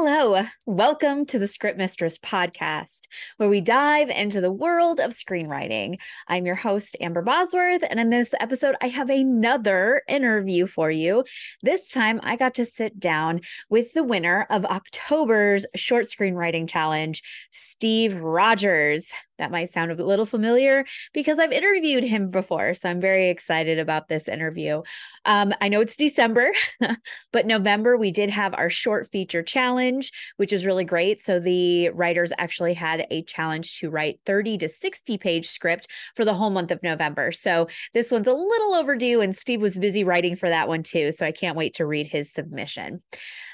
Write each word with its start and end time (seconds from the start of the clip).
Hello, 0.00 0.44
welcome 0.64 1.26
to 1.26 1.40
the 1.40 1.48
Script 1.48 1.76
Mistress 1.76 2.18
podcast, 2.18 3.00
where 3.36 3.48
we 3.48 3.60
dive 3.60 4.08
into 4.10 4.40
the 4.40 4.52
world 4.52 5.00
of 5.00 5.10
screenwriting. 5.10 5.98
I'm 6.28 6.46
your 6.46 6.54
host, 6.54 6.96
Amber 7.00 7.20
Bosworth, 7.20 7.82
and 7.90 7.98
in 7.98 8.08
this 8.08 8.32
episode, 8.38 8.76
I 8.80 8.86
have 8.86 9.10
another 9.10 10.02
interview 10.08 10.68
for 10.68 10.88
you. 10.88 11.24
This 11.64 11.90
time, 11.90 12.20
I 12.22 12.36
got 12.36 12.54
to 12.54 12.64
sit 12.64 13.00
down 13.00 13.40
with 13.70 13.92
the 13.92 14.04
winner 14.04 14.46
of 14.50 14.64
October's 14.66 15.66
Short 15.74 16.06
Screenwriting 16.06 16.68
Challenge, 16.68 17.20
Steve 17.50 18.20
Rodgers. 18.20 19.10
That 19.38 19.50
might 19.50 19.70
sound 19.70 19.92
a 19.92 20.04
little 20.04 20.24
familiar 20.24 20.84
because 21.12 21.38
I've 21.38 21.52
interviewed 21.52 22.04
him 22.04 22.30
before. 22.30 22.74
So 22.74 22.88
I'm 22.88 23.00
very 23.00 23.30
excited 23.30 23.78
about 23.78 24.08
this 24.08 24.28
interview. 24.28 24.82
Um, 25.24 25.54
I 25.60 25.68
know 25.68 25.80
it's 25.80 25.96
December, 25.96 26.50
but 27.32 27.46
November, 27.46 27.96
we 27.96 28.10
did 28.10 28.30
have 28.30 28.54
our 28.54 28.70
short 28.70 29.08
feature 29.10 29.42
challenge, 29.42 30.10
which 30.36 30.52
is 30.52 30.66
really 30.66 30.84
great. 30.84 31.20
So 31.20 31.38
the 31.38 31.90
writers 31.90 32.32
actually 32.38 32.74
had 32.74 33.06
a 33.10 33.22
challenge 33.22 33.78
to 33.80 33.90
write 33.90 34.20
30 34.26 34.58
to 34.58 34.68
60 34.68 35.18
page 35.18 35.48
script 35.48 35.88
for 36.16 36.24
the 36.24 36.34
whole 36.34 36.50
month 36.50 36.70
of 36.70 36.82
November. 36.82 37.32
So 37.32 37.68
this 37.94 38.10
one's 38.10 38.26
a 38.26 38.32
little 38.32 38.74
overdue, 38.74 39.20
and 39.20 39.36
Steve 39.36 39.62
was 39.62 39.78
busy 39.78 40.04
writing 40.04 40.36
for 40.36 40.48
that 40.48 40.68
one 40.68 40.82
too. 40.82 41.12
So 41.12 41.26
I 41.26 41.32
can't 41.32 41.56
wait 41.56 41.74
to 41.74 41.86
read 41.86 42.06
his 42.06 42.32
submission. 42.32 43.02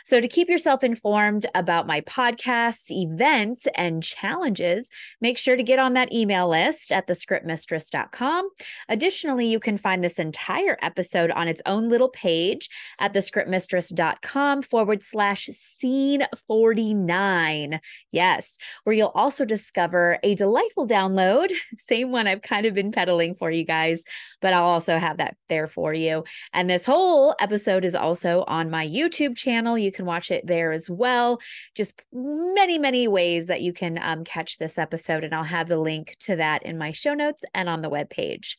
So, 0.05 0.21
to 0.21 0.29
keep 0.29 0.51
yourself 0.51 0.85
informed 0.85 1.47
about 1.55 1.87
my 1.87 2.03
podcasts, 2.03 2.91
events, 2.91 3.67
and 3.75 4.03
challenges, 4.03 4.91
make 5.21 5.39
sure 5.39 5.57
to 5.57 5.63
get 5.63 5.79
on 5.79 5.95
that 5.95 6.13
email 6.13 6.49
list 6.49 6.93
at 6.93 7.07
thescriptmistress.com. 7.07 8.49
Additionally, 8.89 9.47
you 9.47 9.59
can 9.59 9.79
find 9.79 10.05
this 10.05 10.19
entire 10.19 10.77
episode 10.83 11.31
on 11.31 11.49
its 11.49 11.63
own 11.65 11.89
little 11.89 12.11
page 12.11 12.69
at 12.99 13.15
thescriptmistress.com 13.15 14.63
forward 14.63 15.03
slash 15.03 15.49
scene 15.53 16.27
49. 16.47 17.81
Yes, 18.13 18.59
where 18.85 18.95
you'll 18.95 19.09
also 19.15 19.47
discover 19.47 20.19
a 20.23 20.35
delightful 20.35 20.87
download, 20.87 21.51
same 21.89 22.11
one 22.11 22.27
I've 22.27 22.43
kind 22.43 22.67
of 22.67 22.75
been 22.75 22.93
peddling 22.93 23.35
for 23.35 23.51
you 23.51 23.65
guys, 23.65 24.05
but 24.43 24.53
I'll 24.53 24.65
also 24.65 24.99
have 24.99 25.17
that 25.17 25.37
there 25.49 25.67
for 25.67 25.95
you. 25.95 26.25
And 26.53 26.69
this 26.69 26.85
whole 26.85 27.35
episode 27.41 27.87
is 27.87 27.95
also 27.95 28.45
on 28.47 28.71
my 28.71 28.87
YouTube 28.87 29.37
channel. 29.37 29.79
You 29.79 29.94
can 29.95 30.05
watch 30.05 30.31
it 30.31 30.47
there 30.47 30.73
as 30.73 30.91
well. 30.91 31.41
Just 31.75 32.03
many, 32.13 32.79
many 32.79 33.09
ways 33.09 33.47
that 33.47 33.63
you 33.63 33.73
can 33.73 33.99
um, 34.03 34.25
catch 34.25 34.59
this 34.59 34.77
episode. 34.77 35.25
And 35.25 35.35
I'll 35.35 35.45
have 35.45 35.69
the 35.69 35.79
link 35.79 36.17
to 36.21 36.37
that 36.37 36.63
in 36.65 36.77
my 36.77 36.93
show 36.93 37.15
notes 37.15 37.45
and 37.55 37.69
on 37.69 37.81
the 37.81 37.89
web 37.89 38.11
page. 38.11 38.59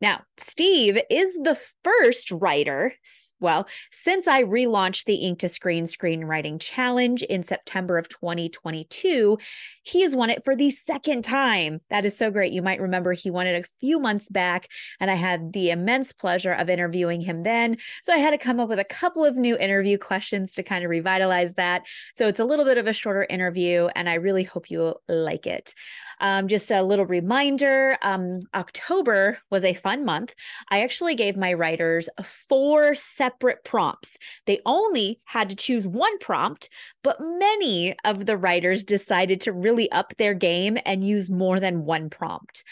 Now, 0.00 0.22
Steve 0.36 0.98
is 1.10 1.34
the 1.34 1.58
first 1.82 2.30
writer 2.30 2.94
well, 3.40 3.68
since 3.92 4.26
I 4.26 4.42
relaunched 4.42 5.04
the 5.04 5.14
Ink 5.14 5.38
to 5.40 5.48
Screen 5.48 5.84
Screenwriting 5.84 6.60
Challenge 6.60 7.22
in 7.22 7.44
September 7.44 7.96
of 7.96 8.08
2022, 8.08 9.38
he 9.84 10.02
has 10.02 10.16
won 10.16 10.30
it 10.30 10.44
for 10.44 10.56
the 10.56 10.70
second 10.70 11.22
time. 11.22 11.80
That 11.88 12.04
is 12.04 12.16
so 12.16 12.30
great. 12.32 12.52
You 12.52 12.62
might 12.62 12.80
remember 12.80 13.12
he 13.12 13.30
won 13.30 13.46
it 13.46 13.64
a 13.64 13.68
few 13.80 14.00
months 14.00 14.28
back, 14.28 14.68
and 14.98 15.08
I 15.08 15.14
had 15.14 15.52
the 15.52 15.70
immense 15.70 16.12
pleasure 16.12 16.52
of 16.52 16.68
interviewing 16.68 17.20
him 17.20 17.44
then. 17.44 17.76
So 18.02 18.12
I 18.12 18.18
had 18.18 18.30
to 18.30 18.38
come 18.38 18.58
up 18.58 18.68
with 18.68 18.80
a 18.80 18.84
couple 18.84 19.24
of 19.24 19.36
new 19.36 19.56
interview 19.56 19.98
questions 19.98 20.52
to 20.54 20.64
kind 20.64 20.84
of 20.84 20.90
revitalize 20.90 21.54
that. 21.54 21.82
So 22.14 22.26
it's 22.26 22.40
a 22.40 22.44
little 22.44 22.64
bit 22.64 22.78
of 22.78 22.88
a 22.88 22.92
shorter 22.92 23.24
interview, 23.30 23.88
and 23.94 24.08
I 24.08 24.14
really 24.14 24.44
hope 24.44 24.68
you 24.68 24.96
like 25.08 25.46
it. 25.46 25.74
Um, 26.20 26.48
just 26.48 26.72
a 26.72 26.82
little 26.82 27.06
reminder 27.06 27.96
um, 28.02 28.40
October 28.52 29.38
was 29.50 29.64
a 29.64 29.74
fun 29.88 30.04
month. 30.04 30.34
I 30.70 30.82
actually 30.82 31.14
gave 31.14 31.34
my 31.34 31.54
writers 31.54 32.10
four 32.22 32.94
separate 32.94 33.64
prompts. 33.64 34.18
They 34.44 34.60
only 34.66 35.18
had 35.24 35.48
to 35.48 35.56
choose 35.56 35.86
one 35.86 36.18
prompt, 36.18 36.68
but 37.02 37.16
many 37.20 37.96
of 38.04 38.26
the 38.26 38.36
writers 38.36 38.82
decided 38.82 39.40
to 39.42 39.52
really 39.52 39.90
up 39.90 40.12
their 40.18 40.34
game 40.34 40.76
and 40.84 41.02
use 41.02 41.30
more 41.30 41.58
than 41.58 41.86
one 41.86 42.10
prompt. 42.10 42.64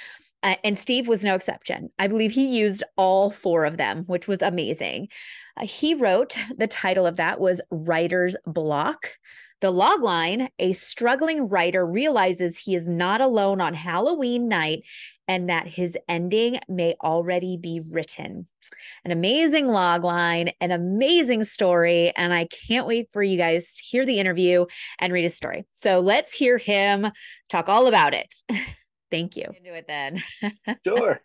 Uh, 0.43 0.57
and 0.63 0.79
Steve 0.79 1.09
was 1.09 1.25
no 1.25 1.35
exception. 1.35 1.89
I 1.99 2.07
believe 2.07 2.33
he 2.33 2.59
used 2.59 2.83
all 2.97 3.31
four 3.31 3.65
of 3.65 3.79
them, 3.79 4.05
which 4.07 4.29
was 4.29 4.43
amazing. 4.43 5.09
Uh, 5.57 5.67
he 5.67 5.95
wrote 5.95 6.37
the 6.59 6.67
title 6.67 7.07
of 7.07 7.17
that 7.17 7.41
was 7.41 7.63
Writer's 7.71 8.37
Block. 8.47 9.09
The 9.61 9.73
logline 9.73 10.49
a 10.59 10.75
struggling 10.75 11.49
writer 11.49 11.87
realizes 11.87 12.59
he 12.59 12.75
is 12.75 12.89
not 12.89 13.21
alone 13.21 13.61
on 13.61 13.75
Halloween 13.75 14.49
night 14.49 14.83
and 15.29 15.49
that 15.49 15.67
his 15.67 15.97
ending 16.09 16.61
may 16.69 16.95
already 17.03 17.57
be 17.57 17.81
written. 17.81 18.47
An 19.05 19.11
amazing 19.13 19.67
logline, 19.67 20.53
an 20.61 20.73
amazing 20.73 21.45
story, 21.45 22.13
and 22.17 22.33
I 22.35 22.47
can't 22.47 22.87
wait 22.87 23.09
for 23.13 23.23
you 23.23 23.37
guys 23.37 23.75
to 23.77 23.83
hear 23.83 24.05
the 24.05 24.21
interview 24.21 24.67
and 25.01 25.13
read 25.13 25.23
his 25.23 25.35
story. 25.35 25.65
So 25.77 26.01
let's 26.01 26.33
hear 26.33 26.59
him 26.59 27.11
talk 27.49 27.69
all 27.69 27.87
about 27.87 28.15
it. 28.15 28.35
Thank 29.11 29.37
you. 29.37 29.47
Into 29.57 29.75
it 29.75 29.87
then. 29.87 30.23
Sure. 30.85 31.21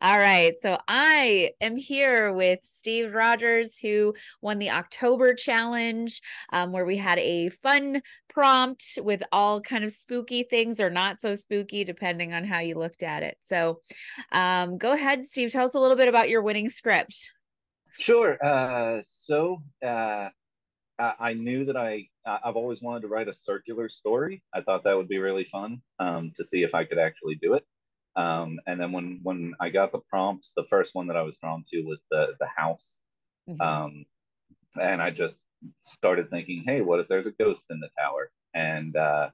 All 0.00 0.18
right. 0.18 0.54
So 0.60 0.78
I 0.88 1.50
am 1.60 1.76
here 1.76 2.32
with 2.32 2.60
Steve 2.64 3.12
Rodgers, 3.12 3.78
who 3.78 4.14
won 4.40 4.58
the 4.58 4.70
October 4.70 5.34
challenge, 5.34 6.20
um, 6.52 6.72
where 6.72 6.84
we 6.84 6.96
had 6.96 7.18
a 7.18 7.50
fun 7.50 8.02
prompt 8.28 8.98
with 9.02 9.22
all 9.30 9.60
kind 9.60 9.84
of 9.84 9.92
spooky 9.92 10.42
things 10.42 10.80
or 10.80 10.90
not 10.90 11.20
so 11.20 11.34
spooky, 11.34 11.84
depending 11.84 12.32
on 12.32 12.44
how 12.44 12.60
you 12.60 12.76
looked 12.76 13.02
at 13.02 13.22
it. 13.22 13.36
So 13.40 13.80
um, 14.32 14.78
go 14.78 14.92
ahead, 14.92 15.24
Steve. 15.24 15.52
Tell 15.52 15.66
us 15.66 15.74
a 15.74 15.80
little 15.80 15.96
bit 15.96 16.08
about 16.08 16.28
your 16.28 16.42
winning 16.42 16.70
script. 16.70 17.30
Sure. 17.98 18.42
Uh, 18.42 19.00
so 19.02 19.62
uh, 19.84 20.28
I 21.18 21.32
knew 21.34 21.64
that 21.64 21.76
I 21.76 22.08
I've 22.26 22.56
always 22.56 22.80
wanted 22.82 23.02
to 23.02 23.08
write 23.08 23.28
a 23.28 23.32
circular 23.32 23.88
story. 23.88 24.42
I 24.54 24.60
thought 24.60 24.84
that 24.84 24.96
would 24.96 25.08
be 25.08 25.18
really 25.18 25.44
fun 25.44 25.82
um, 25.98 26.32
to 26.36 26.44
see 26.44 26.62
if 26.62 26.74
I 26.74 26.84
could 26.84 26.98
actually 26.98 27.36
do 27.36 27.54
it. 27.54 27.64
Um, 28.14 28.60
and 28.66 28.80
then 28.80 28.92
when 28.92 29.20
when 29.22 29.54
I 29.60 29.70
got 29.70 29.92
the 29.92 30.00
prompts, 30.10 30.52
the 30.54 30.64
first 30.64 30.94
one 30.94 31.06
that 31.08 31.16
I 31.16 31.22
was 31.22 31.36
drawn 31.38 31.64
to 31.72 31.82
was 31.82 32.04
the 32.10 32.34
the 32.38 32.48
house. 32.54 32.98
Mm-hmm. 33.48 33.60
Um, 33.60 34.04
and 34.80 35.02
I 35.02 35.10
just 35.10 35.44
started 35.80 36.30
thinking, 36.30 36.64
hey, 36.66 36.80
what 36.80 37.00
if 37.00 37.08
there's 37.08 37.26
a 37.26 37.32
ghost 37.32 37.66
in 37.70 37.80
the 37.80 37.90
tower? 37.98 38.30
And 38.54 38.96
uh, 38.96 39.30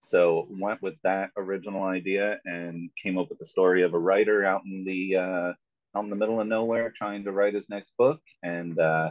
so 0.00 0.46
went 0.50 0.82
with 0.82 0.94
that 1.04 1.30
original 1.36 1.84
idea 1.84 2.40
and 2.44 2.90
came 3.02 3.18
up 3.18 3.28
with 3.28 3.38
the 3.38 3.46
story 3.46 3.82
of 3.82 3.94
a 3.94 3.98
writer 3.98 4.44
out 4.44 4.62
in 4.64 4.84
the 4.84 5.16
uh, 5.16 5.52
out 5.96 6.04
in 6.04 6.10
the 6.10 6.16
middle 6.16 6.40
of 6.40 6.46
nowhere 6.46 6.92
trying 6.96 7.24
to 7.24 7.32
write 7.32 7.54
his 7.54 7.68
next 7.68 7.94
book 7.98 8.20
and 8.42 8.78
uh, 8.78 9.10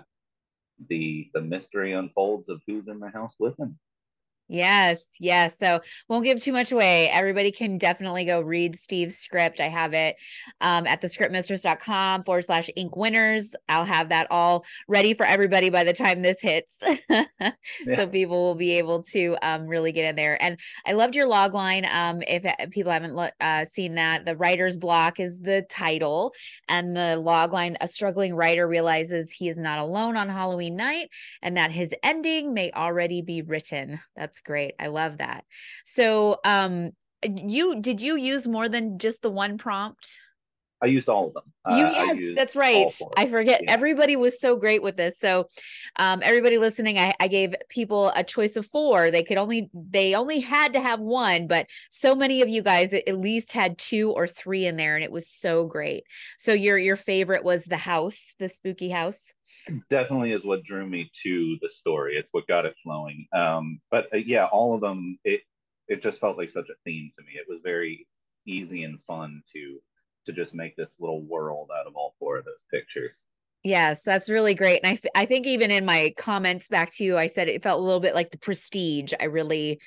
the 0.88 1.30
the 1.34 1.42
mystery 1.42 1.94
unfolds 1.94 2.50
of 2.50 2.62
who's 2.68 2.88
in 2.88 3.00
the 3.00 3.10
house 3.10 3.36
with 3.40 3.60
him. 3.60 3.78
Yes, 4.52 5.10
yes. 5.20 5.60
So 5.60 5.80
won't 6.08 6.26
give 6.26 6.42
too 6.42 6.52
much 6.52 6.72
away. 6.72 7.08
Everybody 7.10 7.52
can 7.52 7.78
definitely 7.78 8.26
go 8.26 8.42
read 8.42 8.80
Steve's 8.80 9.16
script. 9.16 9.60
I 9.60 9.68
have 9.68 9.94
it 9.94 10.16
um, 10.60 10.88
at 10.88 11.04
thescriptmistress.com 11.04 12.24
forward 12.24 12.46
slash 12.46 12.68
ink 12.76 12.96
winners. 12.96 13.54
I'll 13.70 13.86
have 13.86 14.10
that 14.10 14.26
all 14.32 14.66
ready 14.88 15.14
for 15.14 15.24
everybody 15.24 15.70
by 15.70 15.84
the 15.84 15.94
time 15.94 16.24
this 16.24 16.42
hits. 16.42 16.82
yeah. 17.10 17.26
So 17.96 18.08
people 18.08 18.44
will 18.44 18.56
be 18.56 18.80
able 18.80 19.04
to 19.04 19.38
um, 19.44 19.68
really 19.68 19.92
get 19.92 20.10
in 20.10 20.16
there. 20.16 20.42
And 20.42 20.58
I 20.84 20.94
loved 20.94 21.16
your 21.16 21.28
log 21.28 21.54
line. 21.54 21.86
Um, 21.86 22.24
if 22.24 22.44
uh, 22.44 22.56
people 22.72 22.92
haven't 22.92 23.32
uh, 23.40 23.66
seen 23.66 23.96
that, 23.96 24.26
the 24.26 24.36
writer's 24.36 24.78
block 24.78 25.20
is 25.20 25.42
the 25.42 25.62
title, 25.70 26.34
and 26.68 26.96
the 26.96 27.18
log 27.18 27.54
line 27.54 27.78
a 27.82 27.88
struggling 27.88 28.34
writer 28.34 28.68
realizes 28.68 29.32
he 29.32 29.48
is 29.48 29.60
not 29.60 29.78
alone 29.78 30.18
on 30.18 30.28
Halloween 30.28 30.76
night 30.76 31.10
and 31.44 31.56
that 31.56 31.72
his 31.72 31.94
ending 32.02 32.54
may 32.54 32.72
already 32.72 33.22
be 33.22 33.44
written. 33.44 34.00
That's 34.16 34.39
that's 34.40 34.46
great. 34.46 34.74
I 34.80 34.88
love 34.88 35.18
that. 35.18 35.46
So, 35.86 36.38
um, 36.46 36.92
you 37.24 37.82
did 37.82 38.02
you 38.02 38.16
use 38.16 38.48
more 38.48 38.70
than 38.70 38.98
just 38.98 39.22
the 39.22 39.30
one 39.30 39.58
prompt? 39.58 40.18
I 40.82 40.88
used 40.88 41.10
all 41.10 41.28
of 41.28 41.34
them. 41.34 41.44
You, 41.70 41.86
uh, 41.86 42.14
yes, 42.14 42.36
that's 42.36 42.56
right. 42.56 42.90
I 43.18 43.26
forget. 43.28 43.64
Yeah. 43.64 43.72
Everybody 43.72 44.16
was 44.16 44.40
so 44.40 44.56
great 44.56 44.82
with 44.82 44.96
this. 44.96 45.20
So, 45.20 45.48
um, 45.98 46.22
everybody 46.24 46.58
listening, 46.58 46.98
I, 46.98 47.14
I 47.20 47.28
gave 47.28 47.54
people 47.70 48.12
a 48.16 48.24
choice 48.24 48.56
of 48.56 48.66
four. 48.66 49.12
They 49.12 49.24
could 49.24 49.38
only 49.38 49.70
they 49.74 50.16
only 50.16 50.40
had 50.40 50.74
to 50.74 50.82
have 50.82 51.00
one, 51.00 51.48
but 51.48 51.68
so 51.92 52.16
many 52.16 52.42
of 52.42 52.50
you 52.50 52.62
guys 52.62 52.94
at 52.94 53.18
least 53.18 53.52
had 53.52 53.78
two 53.78 54.12
or 54.12 54.28
three 54.28 54.66
in 54.66 54.78
there, 54.78 54.96
and 54.96 55.04
it 55.04 55.12
was 55.12 55.28
so 55.28 55.66
great. 55.66 56.06
So 56.38 56.54
your 56.54 56.78
your 56.78 56.96
favorite 56.96 57.44
was 57.44 57.66
the 57.66 57.78
house, 57.78 58.34
the 58.40 58.50
spooky 58.50 58.90
house 58.90 59.34
definitely 59.90 60.32
is 60.32 60.46
what 60.46 60.64
drew 60.64 60.86
me 60.86 61.10
to 61.24 61.58
the 61.62 61.70
story. 61.70 62.16
It's 62.16 62.30
what 62.32 62.48
got 62.48 62.66
it 62.66 62.78
flowing. 62.82 63.28
Um, 63.34 63.80
but 63.92 64.08
uh, 64.14 64.18
yeah, 64.18 64.46
all 64.46 64.76
of 64.76 64.82
them, 64.82 65.18
it 65.24 65.42
it 65.88 66.02
just 66.02 66.20
felt 66.20 66.38
like 66.38 66.50
such 66.50 66.70
a 66.70 66.76
theme 66.86 67.12
to 67.18 67.24
me. 67.24 67.34
It 67.34 67.48
was 67.50 67.62
very 67.64 68.08
easy 68.46 68.84
and 68.84 69.00
fun 69.08 69.42
to 69.54 69.80
to 70.30 70.42
just 70.42 70.54
make 70.54 70.76
this 70.76 70.98
little 71.00 71.22
world 71.24 71.70
out 71.78 71.88
of 71.88 71.96
all 71.96 72.16
four 72.20 72.38
of 72.38 72.46
those 72.46 72.64
pictures. 72.72 73.26
Yes, 73.64 74.04
that's 74.04 74.30
really 74.30 74.54
great. 74.54 74.82
And 74.84 75.00
I, 75.16 75.22
I 75.22 75.26
think 75.26 75.46
even 75.46 75.72
in 75.72 75.86
my 75.86 76.14
comments 76.18 76.70
back 76.70 76.94
to 76.94 77.04
you, 77.04 77.18
I 77.18 77.28
said 77.28 77.50
it 77.50 77.64
felt 77.64 77.82
a 77.82 77.84
little 77.84 78.00
bit 78.00 78.16
like 78.16 78.32
the 78.32 78.38
prestige. 78.38 79.12
I 79.20 79.26
really, 79.26 79.82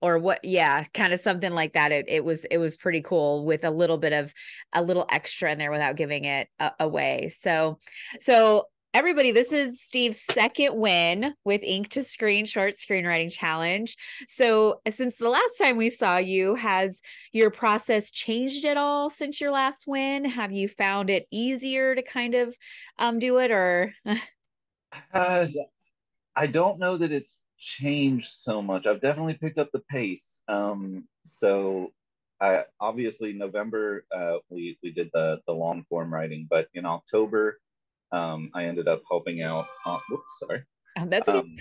or 0.00 0.18
what, 0.18 0.44
yeah, 0.44 0.84
kind 0.94 1.12
of 1.12 1.20
something 1.20 1.52
like 1.52 1.74
that. 1.74 1.92
It, 1.92 2.06
it 2.08 2.24
was, 2.24 2.46
it 2.46 2.56
was 2.56 2.76
pretty 2.78 3.02
cool 3.02 3.44
with 3.44 3.64
a 3.64 3.70
little 3.70 3.98
bit 3.98 4.14
of 4.14 4.32
a 4.72 4.82
little 4.82 5.06
extra 5.10 5.52
in 5.52 5.58
there 5.58 5.72
without 5.72 5.96
giving 5.96 6.24
it 6.24 6.48
a, 6.58 6.70
away. 6.80 7.28
So, 7.28 7.80
so 8.20 8.64
everybody, 8.94 9.32
this 9.32 9.52
is 9.52 9.80
Steve's 9.80 10.22
second 10.32 10.74
win 10.74 11.34
with 11.44 11.62
Ink 11.62 11.88
to 11.90 12.02
Screen 12.02 12.46
Short 12.46 12.74
Screenwriting 12.74 13.30
Challenge. 13.32 13.96
So, 14.28 14.80
since 14.88 15.18
the 15.18 15.28
last 15.28 15.58
time 15.60 15.76
we 15.76 15.90
saw 15.90 16.16
you, 16.16 16.54
has 16.54 17.02
your 17.32 17.50
process 17.50 18.10
changed 18.10 18.64
at 18.64 18.76
all 18.76 19.10
since 19.10 19.40
your 19.40 19.50
last 19.50 19.84
win? 19.86 20.24
Have 20.24 20.52
you 20.52 20.68
found 20.68 21.10
it 21.10 21.26
easier 21.30 21.94
to 21.94 22.02
kind 22.02 22.34
of 22.34 22.56
um, 22.98 23.18
do 23.18 23.38
it, 23.38 23.50
or? 23.50 23.94
uh, 25.12 25.46
I 26.34 26.46
don't 26.46 26.78
know 26.78 26.96
that 26.96 27.12
it's 27.12 27.42
changed 27.58 28.30
so 28.30 28.62
much. 28.62 28.86
I've 28.86 29.00
definitely 29.00 29.34
picked 29.34 29.58
up 29.58 29.70
the 29.72 29.82
pace. 29.90 30.40
Um, 30.48 31.06
so 31.24 31.92
I, 32.40 32.64
obviously 32.80 33.32
November 33.32 34.04
uh, 34.16 34.36
we 34.48 34.78
we 34.82 34.92
did 34.92 35.10
the 35.12 35.40
the 35.46 35.52
long 35.52 35.84
form 35.88 36.12
writing, 36.12 36.46
but 36.48 36.68
in 36.74 36.86
October 36.86 37.58
um, 38.12 38.50
I 38.54 38.64
ended 38.64 38.88
up 38.88 39.02
helping 39.10 39.42
out. 39.42 39.66
On, 39.86 40.00
whoops, 40.10 40.38
sorry. 40.38 40.62
Oh, 40.98 41.06
that's 41.06 41.28
okay. 41.28 41.38
Um, 41.38 41.56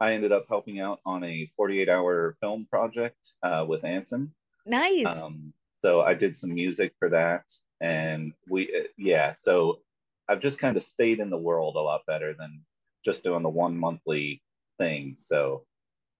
I 0.00 0.12
ended 0.12 0.32
up 0.32 0.44
helping 0.48 0.80
out 0.80 1.00
on 1.06 1.24
a 1.24 1.46
48 1.56 1.88
hour 1.88 2.36
film 2.40 2.66
project 2.70 3.16
uh, 3.42 3.64
with 3.66 3.84
Anson. 3.84 4.34
Nice. 4.66 5.06
Um, 5.06 5.52
so 5.82 6.02
I 6.02 6.14
did 6.14 6.36
some 6.36 6.54
music 6.54 6.92
for 6.98 7.08
that, 7.10 7.44
and 7.80 8.32
we 8.48 8.64
uh, 8.76 8.88
yeah. 8.98 9.32
So 9.32 9.80
I've 10.28 10.40
just 10.40 10.58
kind 10.58 10.76
of 10.76 10.82
stayed 10.82 11.20
in 11.20 11.30
the 11.30 11.38
world 11.38 11.76
a 11.76 11.80
lot 11.80 12.02
better 12.06 12.34
than 12.38 12.60
just 13.04 13.22
doing 13.22 13.42
the 13.42 13.48
one 13.48 13.78
monthly 13.78 14.42
thing. 14.78 15.14
So 15.16 15.64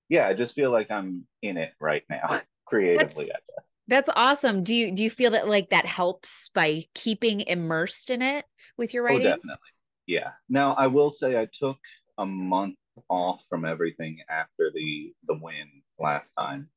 yeah, 0.08 0.28
I 0.28 0.34
just 0.34 0.54
feel 0.54 0.70
like 0.70 0.90
I'm 0.90 1.26
in 1.42 1.56
it 1.56 1.72
right 1.80 2.04
now 2.08 2.40
creatively. 2.66 3.26
That's, 3.26 3.65
that's 3.88 4.10
awesome. 4.14 4.64
Do 4.64 4.74
you 4.74 4.92
do 4.92 5.02
you 5.02 5.10
feel 5.10 5.32
that 5.32 5.48
like 5.48 5.70
that 5.70 5.86
helps 5.86 6.50
by 6.54 6.84
keeping 6.94 7.40
immersed 7.42 8.10
in 8.10 8.22
it 8.22 8.44
with 8.76 8.94
your 8.94 9.04
oh, 9.04 9.06
writing? 9.06 9.26
Oh, 9.26 9.30
definitely. 9.36 9.58
Yeah. 10.06 10.30
Now 10.48 10.74
I 10.74 10.86
will 10.86 11.10
say 11.10 11.40
I 11.40 11.48
took 11.52 11.78
a 12.18 12.26
month 12.26 12.76
off 13.08 13.42
from 13.48 13.64
everything 13.64 14.18
after 14.28 14.70
the 14.74 15.12
the 15.26 15.38
win 15.40 15.68
last 15.98 16.32
time. 16.38 16.68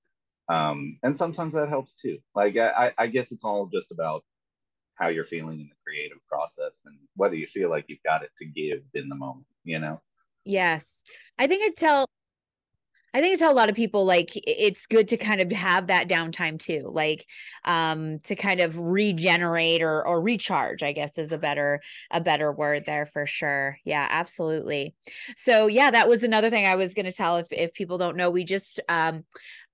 Um, 0.49 0.97
and 1.03 1.15
sometimes 1.15 1.53
that 1.53 1.69
helps 1.69 1.93
too. 1.93 2.17
Like 2.33 2.57
I, 2.57 2.91
I 2.97 3.07
guess 3.07 3.31
it's 3.31 3.43
all 3.43 3.67
just 3.67 3.91
about 3.91 4.23
how 4.99 5.07
you're 5.07 5.25
feeling 5.25 5.59
in 5.61 5.67
the 5.69 5.75
creative 5.85 6.17
process 6.27 6.81
and 6.85 6.97
whether 7.15 7.35
you 7.35 7.47
feel 7.47 7.69
like 7.69 7.85
you've 7.87 8.03
got 8.03 8.23
it 8.23 8.31
to 8.37 8.45
give 8.45 8.81
in 8.93 9.07
the 9.09 9.15
moment, 9.15 9.45
you 9.63 9.79
know? 9.79 10.01
Yes. 10.43 11.03
I 11.37 11.47
think 11.47 11.63
I 11.63 11.73
tell 11.77 12.05
I 13.13 13.21
think 13.21 13.35
I 13.35 13.39
tell 13.39 13.51
a 13.51 13.55
lot 13.55 13.69
of 13.69 13.75
people 13.75 14.05
like 14.05 14.29
it's 14.35 14.85
good 14.85 15.07
to 15.09 15.17
kind 15.17 15.41
of 15.41 15.51
have 15.51 15.87
that 15.87 16.07
downtime 16.07 16.59
too, 16.59 16.83
like 16.91 17.25
um 17.65 18.19
to 18.19 18.35
kind 18.35 18.59
of 18.59 18.77
regenerate 18.77 19.81
or 19.81 20.05
or 20.05 20.21
recharge, 20.21 20.83
I 20.83 20.91
guess 20.93 21.17
is 21.17 21.31
a 21.31 21.37
better 21.37 21.81
a 22.11 22.21
better 22.21 22.51
word 22.51 22.85
there 22.85 23.05
for 23.05 23.25
sure. 23.25 23.77
Yeah, 23.83 24.05
absolutely. 24.09 24.95
So 25.37 25.67
yeah, 25.67 25.91
that 25.91 26.07
was 26.07 26.23
another 26.23 26.49
thing 26.49 26.65
I 26.67 26.75
was 26.75 26.93
going 26.93 27.05
to 27.05 27.11
tell 27.11 27.37
if 27.37 27.47
if 27.51 27.73
people 27.73 27.97
don't 27.97 28.17
know, 28.17 28.29
we 28.29 28.43
just 28.43 28.79
um 28.89 29.23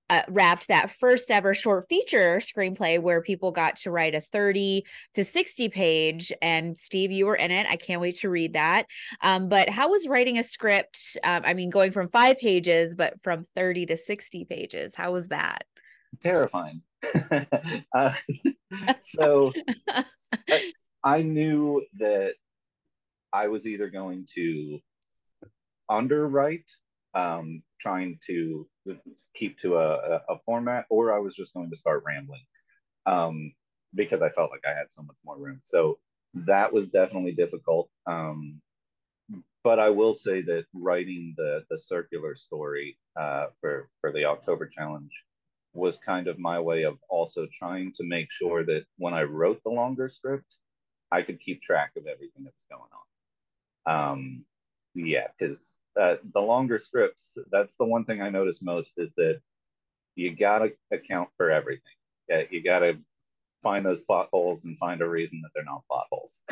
uh, 0.08 0.22
wrapped 0.28 0.68
that 0.68 0.90
first 0.90 1.30
ever 1.30 1.54
short 1.54 1.86
feature 1.88 2.38
screenplay 2.38 3.00
where 3.00 3.20
people 3.20 3.50
got 3.50 3.76
to 3.76 3.90
write 3.90 4.14
a 4.14 4.20
30 4.20 4.84
to 5.14 5.24
60 5.24 5.68
page 5.68 6.32
and 6.40 6.78
steve 6.78 7.10
you 7.10 7.26
were 7.26 7.36
in 7.36 7.50
it. 7.50 7.66
I 7.68 7.76
can't 7.76 8.00
wait 8.00 8.16
to 8.16 8.28
read 8.28 8.54
that. 8.54 8.86
Um, 9.20 9.48
but 9.48 9.68
how 9.68 9.90
was 9.90 10.06
writing 10.08 10.38
a 10.38 10.42
script? 10.42 11.16
Um, 11.24 11.42
i 11.44 11.54
mean 11.54 11.70
going 11.70 11.92
from 11.92 12.08
five 12.08 12.38
pages 12.38 12.94
but 12.94 13.14
from 13.22 13.46
30 13.56 13.86
to 13.86 13.96
60 13.96 14.44
pages 14.44 14.94
how 14.94 15.12
was 15.12 15.28
that? 15.28 15.64
Terrifying. 16.20 16.82
Uh, 17.94 18.12
so 19.00 19.52
I, 19.88 20.04
I 21.04 21.22
knew 21.22 21.84
that 21.98 22.34
i 23.32 23.46
was 23.48 23.66
either 23.66 23.88
going 23.88 24.26
to 24.34 24.80
underwrite 25.88 26.68
um, 27.16 27.62
trying 27.80 28.18
to 28.26 28.68
keep 29.34 29.58
to 29.60 29.76
a, 29.76 30.20
a, 30.28 30.38
format, 30.44 30.84
or 30.90 31.14
I 31.14 31.18
was 31.18 31.34
just 31.34 31.54
going 31.54 31.70
to 31.70 31.76
start 31.76 32.04
rambling 32.06 32.44
um, 33.06 33.52
because 33.94 34.20
I 34.20 34.28
felt 34.28 34.50
like 34.50 34.66
I 34.66 34.76
had 34.76 34.90
so 34.90 35.02
much 35.02 35.16
more 35.24 35.38
room. 35.38 35.60
So 35.64 35.98
that 36.34 36.70
was 36.72 36.88
definitely 36.88 37.32
difficult. 37.32 37.88
Um, 38.06 38.60
but 39.64 39.80
I 39.80 39.88
will 39.88 40.12
say 40.12 40.42
that 40.42 40.66
writing 40.74 41.34
the 41.38 41.64
the 41.70 41.78
circular 41.78 42.36
story 42.36 42.98
uh, 43.18 43.46
for 43.60 43.88
for 44.00 44.12
the 44.12 44.26
October 44.26 44.66
challenge 44.66 45.10
was 45.72 45.96
kind 45.96 46.28
of 46.28 46.38
my 46.38 46.60
way 46.60 46.82
of 46.82 46.98
also 47.08 47.46
trying 47.50 47.92
to 47.92 48.04
make 48.04 48.30
sure 48.30 48.62
that 48.64 48.84
when 48.98 49.14
I 49.14 49.22
wrote 49.22 49.62
the 49.64 49.70
longer 49.70 50.08
script, 50.08 50.56
I 51.10 51.22
could 51.22 51.40
keep 51.40 51.62
track 51.62 51.92
of 51.96 52.06
everything 52.06 52.44
that 52.44 52.52
was 52.54 52.66
going 52.70 52.90
on. 53.00 54.12
Um, 54.12 54.44
yeah, 54.96 55.26
because 55.38 55.78
uh, 56.00 56.16
the 56.34 56.40
longer 56.40 56.78
scripts, 56.78 57.38
that's 57.50 57.76
the 57.76 57.84
one 57.84 58.04
thing 58.04 58.22
I 58.22 58.30
notice 58.30 58.62
most 58.62 58.94
is 58.98 59.12
that 59.16 59.40
you 60.14 60.34
got 60.34 60.60
to 60.60 60.72
account 60.90 61.28
for 61.36 61.50
everything. 61.50 61.82
Yeah, 62.28 62.42
you 62.50 62.62
got 62.62 62.80
to 62.80 62.98
find 63.62 63.84
those 63.84 64.00
plot 64.00 64.28
holes 64.32 64.64
and 64.64 64.78
find 64.78 65.00
a 65.00 65.08
reason 65.08 65.40
that 65.42 65.50
they're 65.54 65.64
not 65.64 65.82
plot 65.88 66.06
holes. 66.10 66.42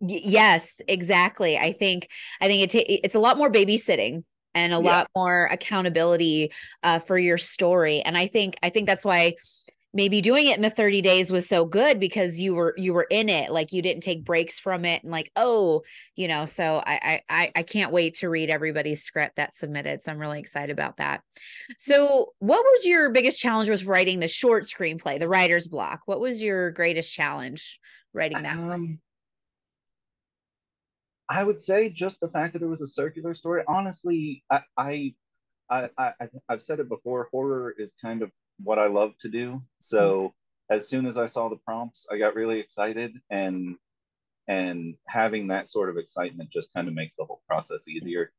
yes, 0.00 0.80
exactly. 0.86 1.58
I 1.58 1.72
think 1.72 2.08
I 2.40 2.46
think 2.46 2.62
it 2.62 2.70
ta- 2.70 2.84
it's 3.04 3.14
a 3.14 3.20
lot 3.20 3.38
more 3.38 3.50
babysitting 3.50 4.24
and 4.54 4.72
a 4.72 4.76
yeah. 4.76 4.82
lot 4.82 5.08
more 5.16 5.48
accountability 5.50 6.52
uh, 6.82 6.98
for 6.98 7.18
your 7.18 7.38
story. 7.38 8.02
And 8.02 8.16
I 8.16 8.26
think 8.26 8.56
I 8.62 8.70
think 8.70 8.86
that's 8.86 9.04
why 9.04 9.34
maybe 9.94 10.20
doing 10.20 10.46
it 10.46 10.56
in 10.56 10.62
the 10.62 10.70
30 10.70 11.00
days 11.00 11.30
was 11.30 11.48
so 11.48 11.64
good 11.64 11.98
because 11.98 12.38
you 12.38 12.54
were 12.54 12.74
you 12.76 12.92
were 12.92 13.06
in 13.10 13.28
it 13.28 13.50
like 13.50 13.72
you 13.72 13.80
didn't 13.80 14.02
take 14.02 14.24
breaks 14.24 14.58
from 14.58 14.84
it 14.84 15.02
and 15.02 15.10
like 15.10 15.30
oh 15.36 15.82
you 16.14 16.28
know 16.28 16.44
so 16.44 16.82
i 16.86 17.22
i 17.28 17.50
i 17.56 17.62
can't 17.62 17.92
wait 17.92 18.14
to 18.16 18.28
read 18.28 18.50
everybody's 18.50 19.02
script 19.02 19.36
that's 19.36 19.60
submitted 19.60 20.02
so 20.02 20.12
i'm 20.12 20.18
really 20.18 20.38
excited 20.38 20.70
about 20.70 20.98
that. 20.98 21.22
So 21.78 22.34
what 22.38 22.62
was 22.62 22.84
your 22.84 23.10
biggest 23.10 23.40
challenge 23.40 23.68
with 23.68 23.84
writing 23.84 24.20
the 24.20 24.28
short 24.28 24.64
screenplay 24.64 25.18
the 25.18 25.28
writer's 25.28 25.66
block? 25.66 26.00
What 26.06 26.20
was 26.20 26.42
your 26.42 26.70
greatest 26.70 27.12
challenge 27.12 27.78
writing 28.12 28.42
that? 28.42 28.58
Um, 28.58 29.00
i 31.28 31.44
would 31.44 31.60
say 31.60 31.88
just 31.88 32.20
the 32.20 32.28
fact 32.28 32.52
that 32.52 32.62
it 32.62 32.66
was 32.66 32.82
a 32.82 32.86
circular 32.86 33.34
story. 33.34 33.62
Honestly 33.66 34.44
i 34.50 34.60
i 34.76 35.14
I, 35.70 35.90
I 35.98 36.12
I've 36.48 36.62
said 36.62 36.80
it 36.80 36.88
before. 36.88 37.28
Horror 37.30 37.74
is 37.76 37.92
kind 38.00 38.22
of 38.22 38.30
what 38.62 38.78
I 38.78 38.86
love 38.86 39.16
to 39.20 39.28
do. 39.28 39.62
So 39.78 40.00
mm-hmm. 40.18 40.76
as 40.76 40.88
soon 40.88 41.06
as 41.06 41.16
I 41.16 41.26
saw 41.26 41.48
the 41.48 41.56
prompts, 41.56 42.06
I 42.10 42.18
got 42.18 42.34
really 42.34 42.60
excited 42.60 43.12
and 43.30 43.76
and 44.46 44.94
having 45.06 45.48
that 45.48 45.68
sort 45.68 45.90
of 45.90 45.98
excitement 45.98 46.50
just 46.50 46.72
kind 46.72 46.88
of 46.88 46.94
makes 46.94 47.16
the 47.16 47.24
whole 47.24 47.42
process 47.46 47.86
easier. 47.86 48.32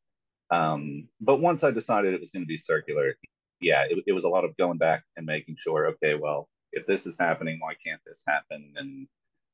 Um, 0.49 1.07
but 1.21 1.39
once 1.39 1.63
I 1.63 1.69
decided 1.69 2.13
it 2.13 2.19
was 2.19 2.31
going 2.31 2.43
to 2.43 2.47
be 2.47 2.57
circular, 2.57 3.15
yeah, 3.61 3.83
it, 3.87 4.03
it 4.07 4.13
was 4.13 4.23
a 4.23 4.29
lot 4.29 4.43
of 4.43 4.57
going 4.57 4.79
back 4.79 5.03
and 5.15 5.25
making 5.25 5.57
sure, 5.59 5.85
okay, 5.89 6.15
well, 6.15 6.49
if 6.71 6.87
this 6.87 7.05
is 7.05 7.17
happening, 7.19 7.59
why 7.59 7.73
can't 7.85 8.01
this 8.05 8.23
happen? 8.27 8.73
And 8.75 9.07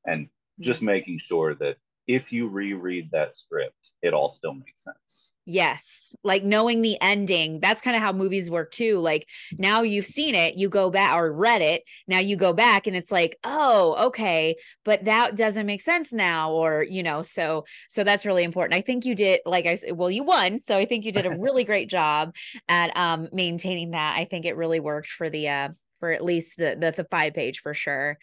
and 0.06 0.30
just 0.60 0.80
mm-hmm. 0.80 0.88
making 0.88 1.18
sure 1.20 1.56
that 1.56 1.78
if 2.08 2.32
you 2.32 2.48
reread 2.48 3.10
that 3.12 3.34
script, 3.34 3.92
it 4.02 4.14
all 4.14 4.30
still 4.30 4.54
makes 4.54 4.84
sense. 4.84 5.32
Yes. 5.48 6.16
Like 6.24 6.44
knowing 6.44 6.82
the 6.82 6.98
ending. 7.02 7.60
That's 7.60 7.80
kind 7.82 7.96
of 7.96 8.02
how 8.02 8.12
movies 8.12 8.50
work 8.50 8.72
too. 8.72 9.00
Like 9.00 9.28
now 9.60 9.84
you've 9.84 10.06
seen 10.08 10.34
it, 10.34 10.56
you 10.56 10.70
go 10.70 10.90
back 10.90 11.14
or 11.14 11.32
read 11.32 11.62
it. 11.62 11.84
Now 12.08 12.18
you 12.18 12.36
go 12.36 12.52
back 12.52 12.88
and 12.88 12.96
it's 12.96 13.12
like, 13.12 13.38
"Oh, 13.44 14.08
okay, 14.08 14.56
but 14.84 15.06
that 15.06 15.36
doesn't 15.36 15.68
make 15.68 15.82
sense 15.82 16.12
now." 16.12 16.52
Or, 16.52 16.82
you 16.84 17.04
know, 17.04 17.22
so 17.22 17.66
so 17.90 18.04
that's 18.04 18.26
really 18.26 18.44
important. 18.44 18.76
I 18.76 18.82
think 18.82 19.06
you 19.06 19.14
did 19.14 19.42
like 19.46 19.68
I 19.68 19.76
said, 19.76 19.92
well, 19.96 20.10
you 20.10 20.24
won, 20.24 20.58
so 20.58 20.78
I 20.78 20.86
think 20.86 21.06
you 21.06 21.12
did 21.12 21.28
a 21.28 21.32
really 21.38 21.64
great 21.64 21.90
job 21.92 22.34
at 22.68 22.96
um 22.98 23.30
maintaining 23.32 23.92
that. 23.92 24.18
I 24.18 24.26
think 24.26 24.46
it 24.46 24.56
really 24.58 24.80
worked 24.80 25.10
for 25.10 25.30
the 25.30 25.48
uh 25.50 25.70
for 26.00 26.12
at 26.12 26.24
least 26.24 26.58
the 26.58 26.76
the, 26.80 26.92
the 26.92 27.06
five 27.06 27.34
page 27.34 27.60
for 27.60 27.74
sure. 27.74 28.18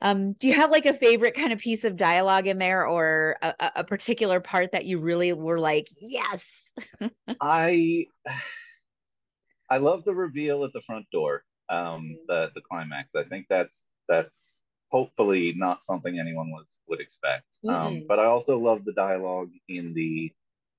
Um, 0.00 0.32
do 0.34 0.48
you 0.48 0.54
have 0.54 0.70
like 0.70 0.86
a 0.86 0.94
favorite 0.94 1.34
kind 1.34 1.52
of 1.52 1.58
piece 1.58 1.84
of 1.84 1.96
dialogue 1.96 2.46
in 2.46 2.58
there 2.58 2.86
or 2.86 3.36
a, 3.42 3.54
a 3.76 3.84
particular 3.84 4.40
part 4.40 4.72
that 4.72 4.84
you 4.84 4.98
really 4.98 5.32
were 5.32 5.58
like, 5.58 5.88
yes? 6.00 6.72
I 7.40 8.06
I 9.70 9.78
love 9.78 10.04
the 10.04 10.14
reveal 10.14 10.64
at 10.64 10.72
the 10.72 10.82
front 10.82 11.06
door, 11.10 11.44
um, 11.70 12.18
the 12.28 12.50
the 12.54 12.60
climax. 12.60 13.14
I 13.14 13.24
think 13.24 13.46
that's 13.48 13.90
that's 14.08 14.60
hopefully 14.90 15.54
not 15.56 15.82
something 15.82 16.18
anyone 16.18 16.50
was 16.50 16.78
would 16.88 17.00
expect. 17.00 17.58
Um, 17.66 17.74
mm-hmm. 17.74 17.86
Um, 17.86 18.04
but 18.06 18.18
I 18.18 18.26
also 18.26 18.58
love 18.58 18.84
the 18.84 18.92
dialogue 18.92 19.50
in 19.68 19.94
the 19.94 20.30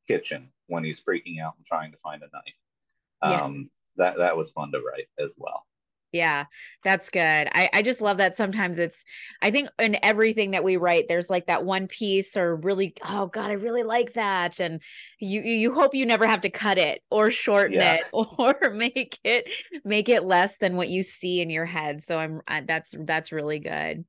kitchen 0.08 0.50
when 0.68 0.84
he's 0.84 1.02
freaking 1.02 1.42
out 1.42 1.56
and 1.58 1.66
trying 1.66 1.92
to 1.92 1.98
find 1.98 2.22
a 2.22 2.30
knife. 2.32 3.42
Um, 3.42 3.56
yeah. 3.56 3.64
That 3.96 4.18
that 4.18 4.38
was 4.38 4.52
fun 4.52 4.72
to 4.72 4.80
write 4.80 5.08
as 5.20 5.36
well. 5.38 5.66
Yeah, 6.14 6.46
that's 6.84 7.10
good. 7.10 7.20
I, 7.52 7.70
I 7.74 7.82
just 7.82 8.00
love 8.00 8.18
that 8.18 8.38
sometimes 8.38 8.78
it's, 8.78 9.04
I 9.42 9.50
think 9.50 9.70
in 9.80 9.98
everything 10.04 10.52
that 10.52 10.64
we 10.64 10.78
write, 10.78 11.08
there's 11.08 11.28
like 11.28 11.48
that 11.48 11.66
one 11.66 11.88
piece 11.88 12.38
or 12.38 12.56
really, 12.56 12.94
oh 13.04 13.26
God, 13.26 13.50
I 13.50 13.54
really 13.54 13.82
like 13.82 14.14
that. 14.14 14.60
And 14.60 14.80
you, 15.20 15.42
you 15.42 15.74
hope 15.74 15.96
you 15.96 16.06
never 16.06 16.28
have 16.28 16.42
to 16.42 16.52
cut 16.52 16.78
it 16.78 17.02
or 17.10 17.32
shorten 17.32 17.80
yeah. 17.80 17.96
it 17.96 18.04
or 18.14 18.70
make 18.70 19.18
it, 19.24 19.50
make 19.84 20.08
it 20.08 20.24
less 20.24 20.56
than 20.60 20.76
what 20.76 20.88
you 20.88 21.02
see 21.02 21.42
in 21.42 21.50
your 21.50 21.66
head. 21.66 22.04
So 22.04 22.20
I'm, 22.20 22.42
that's, 22.68 22.94
that's 23.00 23.32
really 23.32 23.58
good. 23.58 24.06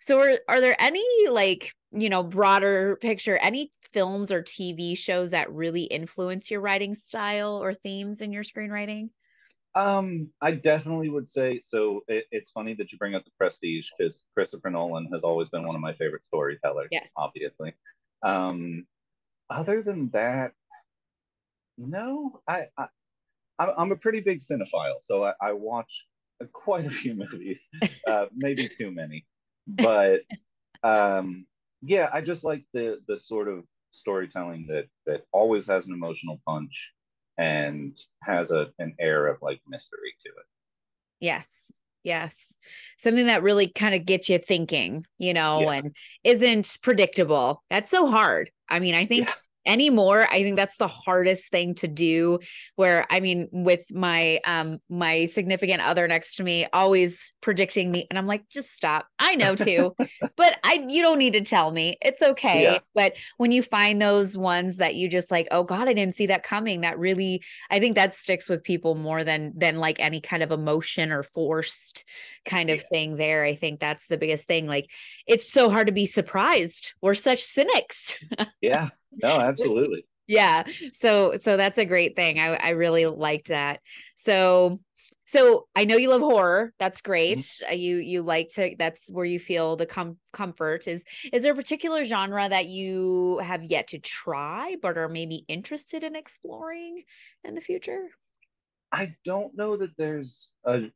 So 0.00 0.20
are, 0.20 0.38
are 0.48 0.60
there 0.60 0.76
any 0.78 1.04
like, 1.28 1.74
you 1.90 2.10
know, 2.10 2.22
broader 2.22 2.96
picture, 3.00 3.36
any 3.38 3.72
films 3.92 4.30
or 4.30 4.40
TV 4.40 4.96
shows 4.96 5.32
that 5.32 5.52
really 5.52 5.82
influence 5.82 6.48
your 6.48 6.60
writing 6.60 6.94
style 6.94 7.60
or 7.60 7.74
themes 7.74 8.20
in 8.20 8.32
your 8.32 8.44
screenwriting? 8.44 9.08
Um, 9.74 10.30
I 10.40 10.52
definitely 10.52 11.10
would 11.10 11.28
say 11.28 11.60
so. 11.62 12.02
It, 12.08 12.26
it's 12.30 12.50
funny 12.50 12.74
that 12.74 12.90
you 12.90 12.98
bring 12.98 13.14
up 13.14 13.24
the 13.24 13.30
Prestige 13.38 13.88
because 13.96 14.24
Christopher 14.34 14.70
Nolan 14.70 15.06
has 15.12 15.22
always 15.22 15.48
been 15.48 15.64
one 15.64 15.76
of 15.76 15.80
my 15.80 15.92
favorite 15.94 16.24
storytellers. 16.24 16.88
Yes, 16.90 17.08
obviously. 17.16 17.74
Um, 18.22 18.86
other 19.48 19.82
than 19.82 20.10
that, 20.10 20.52
no, 21.78 22.40
I, 22.46 22.66
I 22.76 22.86
I'm 23.58 23.92
a 23.92 23.96
pretty 23.96 24.20
big 24.20 24.40
cinephile, 24.40 25.00
so 25.00 25.24
I, 25.24 25.34
I 25.40 25.52
watch 25.52 26.06
quite 26.52 26.86
a 26.86 26.90
few 26.90 27.14
movies, 27.32 27.68
uh, 28.06 28.26
maybe 28.34 28.68
too 28.68 28.90
many, 28.90 29.26
but 29.66 30.22
um, 30.82 31.46
yeah, 31.82 32.08
I 32.12 32.20
just 32.20 32.44
like 32.44 32.64
the 32.72 33.00
the 33.06 33.18
sort 33.18 33.48
of 33.48 33.64
storytelling 33.92 34.66
that 34.68 34.86
that 35.06 35.26
always 35.32 35.66
has 35.66 35.86
an 35.86 35.92
emotional 35.92 36.40
punch 36.46 36.92
and 37.40 37.98
has 38.22 38.50
a 38.50 38.68
an 38.78 38.94
air 39.00 39.26
of 39.26 39.38
like 39.40 39.60
mystery 39.66 40.14
to 40.20 40.28
it. 40.28 40.46
Yes. 41.20 41.72
Yes. 42.04 42.54
Something 42.98 43.26
that 43.26 43.42
really 43.42 43.68
kind 43.68 43.94
of 43.94 44.06
gets 44.06 44.28
you 44.28 44.38
thinking, 44.38 45.06
you 45.18 45.34
know, 45.34 45.60
yeah. 45.60 45.72
and 45.72 45.96
isn't 46.22 46.78
predictable. 46.82 47.62
That's 47.68 47.90
so 47.90 48.06
hard. 48.06 48.50
I 48.68 48.78
mean, 48.78 48.94
I 48.94 49.06
think 49.06 49.26
yeah 49.26 49.34
anymore 49.66 50.26
i 50.30 50.42
think 50.42 50.56
that's 50.56 50.76
the 50.78 50.88
hardest 50.88 51.50
thing 51.50 51.74
to 51.74 51.86
do 51.86 52.38
where 52.76 53.06
i 53.10 53.20
mean 53.20 53.48
with 53.52 53.84
my 53.92 54.40
um 54.46 54.78
my 54.88 55.26
significant 55.26 55.82
other 55.82 56.08
next 56.08 56.36
to 56.36 56.42
me 56.42 56.66
always 56.72 57.32
predicting 57.40 57.90
me 57.90 58.06
and 58.10 58.18
i'm 58.18 58.26
like 58.26 58.48
just 58.48 58.74
stop. 58.74 59.06
I 59.18 59.34
know 59.34 59.54
too. 59.54 59.94
But 60.36 60.58
i 60.64 60.84
you 60.88 61.02
don't 61.02 61.18
need 61.18 61.34
to 61.34 61.42
tell 61.42 61.70
me. 61.70 61.96
It's 62.00 62.22
okay. 62.22 62.62
Yeah. 62.62 62.78
but 62.94 63.14
when 63.36 63.52
you 63.52 63.62
find 63.62 64.00
those 64.00 64.36
ones 64.36 64.76
that 64.76 64.94
you 64.94 65.08
just 65.08 65.30
like 65.30 65.48
oh 65.50 65.62
god 65.62 65.88
i 65.88 65.92
didn't 65.92 66.16
see 66.16 66.26
that 66.26 66.42
coming 66.42 66.80
that 66.80 66.98
really 66.98 67.42
i 67.70 67.78
think 67.78 67.94
that 67.94 68.14
sticks 68.14 68.48
with 68.48 68.64
people 68.64 68.94
more 68.94 69.24
than 69.24 69.52
than 69.56 69.78
like 69.78 70.00
any 70.00 70.20
kind 70.20 70.42
of 70.42 70.50
emotion 70.50 71.12
or 71.12 71.22
forced 71.22 72.04
kind 72.44 72.70
of 72.70 72.78
yeah. 72.78 72.88
thing 72.88 73.16
there. 73.16 73.44
I 73.44 73.54
think 73.54 73.80
that's 73.80 74.06
the 74.06 74.16
biggest 74.16 74.46
thing. 74.46 74.66
Like 74.66 74.90
it's 75.26 75.52
so 75.52 75.68
hard 75.70 75.86
to 75.86 75.92
be 75.92 76.06
surprised. 76.06 76.92
We're 77.00 77.14
such 77.14 77.42
cynics. 77.42 78.14
Yeah 78.60 78.90
no, 79.12 79.40
absolutely. 79.40 80.06
yeah. 80.26 80.64
So 80.92 81.36
so 81.36 81.56
that's 81.56 81.78
a 81.78 81.84
great 81.84 82.16
thing. 82.16 82.38
I 82.38 82.54
I 82.54 82.68
really 82.70 83.06
liked 83.06 83.48
that. 83.48 83.80
So 84.14 84.80
so 85.30 85.68
I 85.76 85.84
know 85.84 85.96
you 85.96 86.10
love 86.10 86.22
horror. 86.22 86.72
That's 86.80 87.00
great. 87.00 87.38
Mm-hmm. 87.38 87.72
Uh, 87.72 87.76
you 87.76 87.96
you 87.98 88.22
like 88.22 88.48
to 88.54 88.74
that's 88.76 89.08
where 89.08 89.24
you 89.24 89.38
feel 89.38 89.76
the 89.76 89.86
com- 89.86 90.18
comfort. 90.32 90.88
Is 90.88 91.04
is 91.32 91.44
there 91.44 91.52
a 91.52 91.56
particular 91.56 92.04
genre 92.04 92.48
that 92.48 92.66
you 92.66 93.38
have 93.38 93.62
yet 93.62 93.88
to 93.88 93.98
try 94.00 94.74
but 94.82 94.98
are 94.98 95.08
maybe 95.08 95.44
interested 95.46 96.02
in 96.02 96.16
exploring 96.16 97.04
in 97.44 97.54
the 97.54 97.60
future? 97.60 98.08
I 98.90 99.14
don't 99.24 99.56
know 99.56 99.76
that 99.76 99.96
there's 99.96 100.52
a 100.64 100.90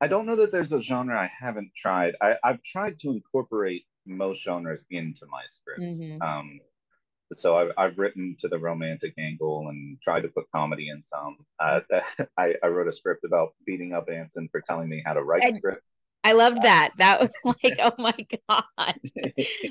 I 0.00 0.06
don't 0.06 0.26
know 0.26 0.36
that 0.36 0.52
there's 0.52 0.72
a 0.72 0.80
genre 0.80 1.18
I 1.20 1.30
haven't 1.36 1.72
tried. 1.76 2.14
I, 2.22 2.36
I've 2.42 2.62
tried 2.62 2.98
to 3.00 3.10
incorporate 3.10 3.84
most 4.06 4.42
genres 4.42 4.84
into 4.90 5.26
my 5.30 5.42
scripts. 5.46 6.04
Mm-hmm. 6.04 6.22
Um, 6.22 6.60
so 7.32 7.56
I've, 7.56 7.70
I've 7.78 7.98
written 7.98 8.36
to 8.40 8.48
the 8.48 8.58
romantic 8.58 9.14
angle 9.18 9.68
and 9.68 10.00
tried 10.02 10.22
to 10.22 10.28
put 10.28 10.46
comedy 10.54 10.88
in 10.88 11.00
some. 11.00 11.36
Uh, 11.58 11.80
I, 12.36 12.54
I 12.62 12.66
wrote 12.66 12.88
a 12.88 12.92
script 12.92 13.24
about 13.24 13.50
beating 13.66 13.92
up 13.92 14.08
Anson 14.10 14.48
for 14.50 14.60
telling 14.60 14.88
me 14.88 15.02
how 15.04 15.12
to 15.12 15.22
write 15.22 15.44
a 15.44 15.52
script. 15.52 15.82
I 16.22 16.32
loved 16.32 16.62
that. 16.62 16.90
That 16.98 17.20
was 17.20 17.32
like, 17.64 17.78
oh 17.78 17.92
my 17.98 18.14
god! 18.48 18.64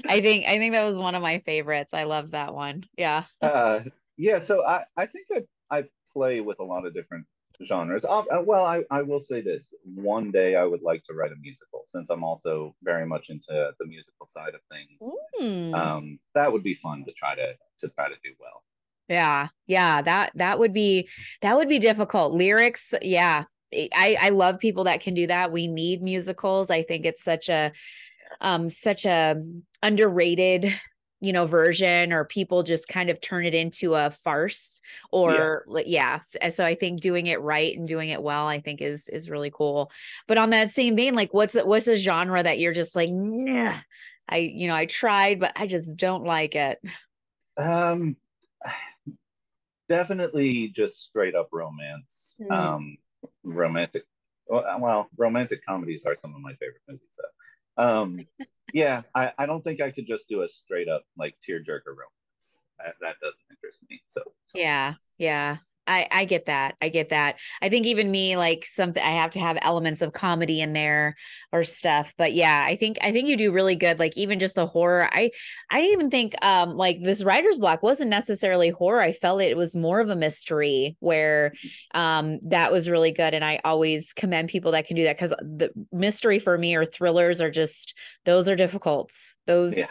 I 0.07 0.21
think 0.21 0.45
I 0.47 0.57
think 0.57 0.73
that 0.73 0.85
was 0.85 0.97
one 0.97 1.15
of 1.15 1.21
my 1.21 1.39
favorites. 1.45 1.93
I 1.93 2.03
loved 2.03 2.31
that 2.31 2.53
one. 2.53 2.85
Yeah. 2.97 3.25
Uh, 3.41 3.81
yeah. 4.17 4.39
So 4.39 4.65
I 4.65 4.85
I 4.97 5.05
think 5.05 5.27
I 5.31 5.43
I 5.69 5.83
play 6.11 6.41
with 6.41 6.59
a 6.59 6.63
lot 6.63 6.85
of 6.85 6.93
different 6.93 7.27
genres. 7.63 8.05
Uh, 8.05 8.23
well, 8.45 8.65
I, 8.65 8.83
I 8.91 9.01
will 9.01 9.19
say 9.19 9.41
this: 9.41 9.73
one 9.83 10.31
day 10.31 10.55
I 10.55 10.63
would 10.63 10.81
like 10.81 11.03
to 11.05 11.13
write 11.13 11.31
a 11.31 11.35
musical, 11.35 11.83
since 11.85 12.09
I'm 12.09 12.23
also 12.23 12.75
very 12.83 13.05
much 13.05 13.29
into 13.29 13.71
the 13.79 13.85
musical 13.85 14.25
side 14.25 14.53
of 14.55 14.61
things. 14.69 15.11
Mm. 15.41 15.73
Um, 15.73 16.19
that 16.35 16.51
would 16.51 16.63
be 16.63 16.73
fun 16.73 17.05
to 17.05 17.11
try 17.13 17.35
to 17.35 17.53
to 17.79 17.89
try 17.89 18.09
to 18.09 18.15
do 18.23 18.31
well. 18.39 18.63
Yeah, 19.07 19.47
yeah 19.67 20.01
that 20.01 20.31
that 20.35 20.59
would 20.59 20.73
be 20.73 21.09
that 21.41 21.55
would 21.55 21.69
be 21.69 21.79
difficult. 21.79 22.33
Lyrics, 22.33 22.93
yeah, 23.01 23.45
I 23.73 24.17
I 24.19 24.29
love 24.29 24.59
people 24.59 24.85
that 24.85 25.01
can 25.01 25.13
do 25.13 25.27
that. 25.27 25.51
We 25.51 25.67
need 25.67 26.01
musicals. 26.01 26.69
I 26.69 26.83
think 26.83 27.05
it's 27.05 27.23
such 27.23 27.49
a 27.49 27.71
um 28.41 28.69
such 28.69 29.05
a 29.05 29.35
underrated 29.81 30.73
you 31.21 31.33
know 31.33 31.45
version 31.45 32.13
or 32.13 32.23
people 32.25 32.63
just 32.63 32.87
kind 32.87 33.09
of 33.09 33.19
turn 33.19 33.45
it 33.45 33.53
into 33.53 33.93
a 33.95 34.11
farce 34.11 34.81
or 35.11 35.65
yeah. 35.85 36.19
yeah 36.39 36.49
so 36.49 36.65
i 36.65 36.75
think 36.75 37.01
doing 37.01 37.27
it 37.27 37.41
right 37.41 37.77
and 37.77 37.87
doing 37.87 38.09
it 38.09 38.21
well 38.21 38.47
i 38.47 38.59
think 38.59 38.81
is 38.81 39.09
is 39.09 39.29
really 39.29 39.51
cool 39.51 39.91
but 40.27 40.37
on 40.37 40.51
that 40.51 40.71
same 40.71 40.95
vein 40.95 41.15
like 41.15 41.33
what's 41.33 41.55
what's 41.55 41.87
a 41.87 41.97
genre 41.97 42.41
that 42.41 42.59
you're 42.59 42.73
just 42.73 42.95
like 42.95 43.09
nah 43.09 43.75
i 44.29 44.37
you 44.37 44.67
know 44.67 44.75
i 44.75 44.85
tried 44.85 45.39
but 45.39 45.51
i 45.55 45.67
just 45.67 45.95
don't 45.95 46.23
like 46.23 46.55
it 46.55 46.79
um 47.57 48.15
definitely 49.89 50.67
just 50.69 51.01
straight 51.01 51.35
up 51.35 51.49
romance 51.51 52.37
mm. 52.41 52.51
um 52.51 52.97
romantic 53.43 54.03
well 54.47 55.09
romantic 55.17 55.63
comedies 55.65 56.05
are 56.05 56.15
some 56.15 56.33
of 56.33 56.41
my 56.41 56.53
favorite 56.53 56.81
movies 56.87 57.17
though 57.17 57.38
um, 57.79 58.19
yeah, 58.73 59.01
I, 59.15 59.31
I 59.37 59.45
don't 59.45 59.63
think 59.63 59.81
I 59.81 59.91
could 59.91 60.05
just 60.05 60.27
do 60.27 60.43
a 60.43 60.47
straight 60.47 60.89
up 60.89 61.03
like 61.17 61.35
tearjerker 61.47 61.87
romance. 61.87 62.61
That, 62.77 62.95
that 63.01 63.15
doesn't 63.21 63.41
interest 63.49 63.83
me. 63.89 64.01
So, 64.07 64.21
so. 64.47 64.59
yeah, 64.59 64.95
yeah. 65.17 65.57
I, 65.89 66.07
I 66.11 66.25
get 66.25 66.45
that. 66.45 66.75
I 66.81 66.89
get 66.89 67.09
that. 67.09 67.37
I 67.63 67.69
think 67.69 67.87
even 67.87 68.11
me, 68.11 68.37
like 68.37 68.63
something, 68.65 69.01
I 69.01 69.19
have 69.19 69.31
to 69.31 69.39
have 69.39 69.57
elements 69.61 70.03
of 70.03 70.13
comedy 70.13 70.61
in 70.61 70.73
there 70.73 71.15
or 71.51 71.63
stuff. 71.63 72.13
But 72.15 72.33
yeah, 72.33 72.63
I 72.65 72.75
think 72.75 72.97
I 73.01 73.11
think 73.11 73.27
you 73.27 73.35
do 73.35 73.51
really 73.51 73.75
good. 73.75 73.97
Like 73.97 74.15
even 74.15 74.37
just 74.37 74.53
the 74.53 74.67
horror. 74.67 75.09
I 75.11 75.31
I 75.71 75.81
didn't 75.81 75.93
even 75.93 76.09
think 76.11 76.35
um 76.43 76.77
like 76.77 77.01
this 77.01 77.23
writer's 77.23 77.57
block 77.57 77.81
wasn't 77.81 78.11
necessarily 78.11 78.69
horror. 78.69 79.01
I 79.01 79.13
felt 79.13 79.41
it 79.41 79.57
was 79.57 79.75
more 79.75 79.99
of 79.99 80.09
a 80.09 80.15
mystery 80.15 80.95
where 80.99 81.53
um 81.95 82.39
that 82.43 82.71
was 82.71 82.87
really 82.87 83.11
good. 83.11 83.33
And 83.33 83.43
I 83.43 83.59
always 83.65 84.13
commend 84.13 84.49
people 84.49 84.73
that 84.73 84.85
can 84.85 84.95
do 84.95 85.05
that 85.05 85.17
because 85.17 85.31
the 85.41 85.71
mystery 85.91 86.37
for 86.37 86.55
me 86.55 86.75
or 86.75 86.85
thrillers 86.85 87.41
are 87.41 87.51
just 87.51 87.95
those 88.25 88.47
are 88.47 88.55
difficult. 88.55 89.11
Those 89.47 89.75
yeah 89.75 89.87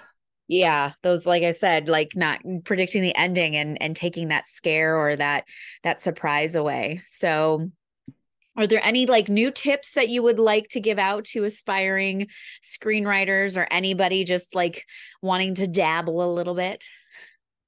yeah 0.48 0.92
those 1.02 1.26
like 1.26 1.42
i 1.42 1.50
said 1.50 1.88
like 1.88 2.12
not 2.16 2.40
predicting 2.64 3.02
the 3.02 3.14
ending 3.14 3.54
and 3.54 3.80
and 3.80 3.94
taking 3.94 4.28
that 4.28 4.48
scare 4.48 4.96
or 4.96 5.14
that 5.14 5.44
that 5.84 6.02
surprise 6.02 6.54
away. 6.54 7.02
So 7.08 7.70
are 8.56 8.66
there 8.66 8.84
any 8.84 9.06
like 9.06 9.28
new 9.28 9.52
tips 9.52 9.92
that 9.92 10.08
you 10.08 10.22
would 10.22 10.40
like 10.40 10.68
to 10.70 10.80
give 10.80 10.98
out 10.98 11.24
to 11.26 11.44
aspiring 11.44 12.26
screenwriters 12.64 13.56
or 13.56 13.68
anybody 13.70 14.24
just 14.24 14.54
like 14.54 14.84
wanting 15.22 15.54
to 15.56 15.68
dabble 15.68 16.24
a 16.24 16.34
little 16.34 16.54
bit? 16.54 16.84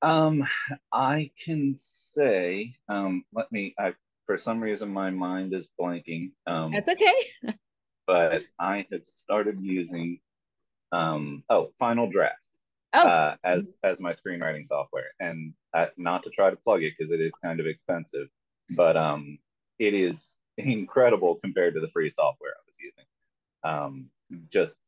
Um 0.03 0.47
i 0.93 1.31
can 1.45 1.75
say 1.77 2.75
um 2.89 3.23
let 3.33 3.53
me 3.53 3.75
i 3.79 3.93
for 4.27 4.39
some 4.39 4.61
reason 4.61 4.89
my 4.89 5.11
mind 5.11 5.53
is 5.53 5.69
blanking 5.79 6.31
um 6.47 6.73
that's 6.73 6.89
okay. 6.89 7.15
but 8.07 8.43
i 8.59 8.87
have 8.91 9.05
started 9.05 9.59
using 9.61 10.19
um 10.91 11.45
oh 11.51 11.73
final 11.79 12.11
draft 12.11 12.40
oh. 12.95 13.07
uh, 13.07 13.37
as 13.45 13.75
as 13.83 14.01
my 14.01 14.13
screenwriting 14.13 14.65
software, 14.65 15.11
and 15.21 15.53
uh, 15.75 15.87
not 15.97 16.23
to 16.25 16.31
try 16.31 16.51
to 16.51 16.57
plug 16.57 16.83
it 16.83 16.95
because 16.97 17.11
it 17.13 17.21
is 17.21 17.33
kind 17.43 17.61
of 17.61 17.67
expensive, 17.67 18.29
but 18.71 18.97
um, 18.97 19.39
it 19.79 19.95
is 19.95 20.37
incredible 20.57 21.37
compared 21.37 21.75
to 21.75 21.81
the 21.81 21.91
free 21.91 22.11
software 22.11 22.53
I 22.53 22.63
was 22.67 22.77
using. 22.81 23.05
Um, 23.63 24.11
just 24.51 24.81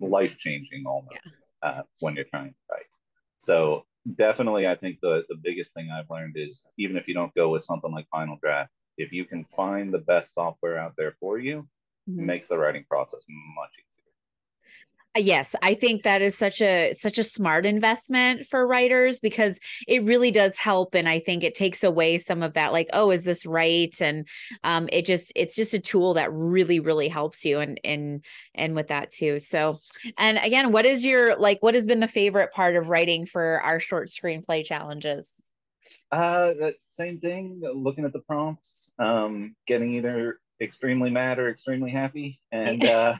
life 0.00 0.36
changing 0.38 0.84
almost 0.86 1.38
yeah. 1.62 1.68
uh, 1.68 1.82
when 2.00 2.16
you're 2.16 2.24
trying 2.24 2.50
to 2.50 2.56
write. 2.70 2.86
So 3.38 3.84
definitely, 4.16 4.66
I 4.66 4.74
think 4.74 4.98
the 5.00 5.24
the 5.28 5.36
biggest 5.42 5.74
thing 5.74 5.90
I've 5.90 6.10
learned 6.10 6.36
is 6.36 6.66
even 6.78 6.96
if 6.96 7.08
you 7.08 7.14
don't 7.14 7.34
go 7.34 7.50
with 7.50 7.64
something 7.64 7.92
like 7.92 8.06
Final 8.10 8.38
Draft, 8.40 8.70
if 8.98 9.12
you 9.12 9.24
can 9.24 9.44
find 9.44 9.92
the 9.92 9.98
best 9.98 10.34
software 10.34 10.78
out 10.78 10.94
there 10.96 11.14
for 11.20 11.38
you, 11.38 11.66
mm-hmm. 12.08 12.26
makes 12.26 12.48
the 12.48 12.58
writing 12.58 12.84
process 12.88 13.24
much 13.28 13.70
easier 13.78 13.89
yes 15.16 15.56
i 15.62 15.74
think 15.74 16.02
that 16.02 16.22
is 16.22 16.36
such 16.36 16.60
a 16.60 16.94
such 16.94 17.18
a 17.18 17.24
smart 17.24 17.66
investment 17.66 18.46
for 18.46 18.66
writers 18.66 19.18
because 19.18 19.58
it 19.88 20.04
really 20.04 20.30
does 20.30 20.56
help 20.56 20.94
and 20.94 21.08
i 21.08 21.18
think 21.18 21.42
it 21.42 21.54
takes 21.54 21.82
away 21.82 22.16
some 22.18 22.42
of 22.42 22.54
that 22.54 22.72
like 22.72 22.88
oh 22.92 23.10
is 23.10 23.24
this 23.24 23.46
right? 23.46 24.00
And 24.00 24.26
um 24.64 24.88
it 24.92 25.04
just 25.04 25.32
it's 25.36 25.54
just 25.54 25.74
a 25.74 25.78
tool 25.78 26.14
that 26.14 26.32
really 26.32 26.80
really 26.80 27.08
helps 27.08 27.44
you 27.44 27.60
and 27.60 27.80
and 27.84 28.24
and 28.54 28.74
with 28.74 28.88
that 28.88 29.10
too. 29.10 29.38
So 29.38 29.78
and 30.16 30.38
again 30.38 30.72
what 30.72 30.86
is 30.86 31.04
your 31.04 31.36
like 31.36 31.58
what 31.62 31.74
has 31.74 31.86
been 31.86 32.00
the 32.00 32.08
favorite 32.08 32.52
part 32.52 32.76
of 32.76 32.88
writing 32.88 33.26
for 33.26 33.60
our 33.62 33.80
short 33.80 34.08
screenplay 34.08 34.64
challenges? 34.64 35.32
Uh 36.12 36.52
same 36.78 37.20
thing 37.20 37.60
looking 37.74 38.04
at 38.04 38.12
the 38.12 38.20
prompts 38.20 38.92
um 38.98 39.54
getting 39.66 39.94
either 39.94 40.38
extremely 40.60 41.10
mad 41.10 41.38
or 41.38 41.48
extremely 41.48 41.90
happy 41.90 42.40
and 42.52 42.84
uh 42.86 43.16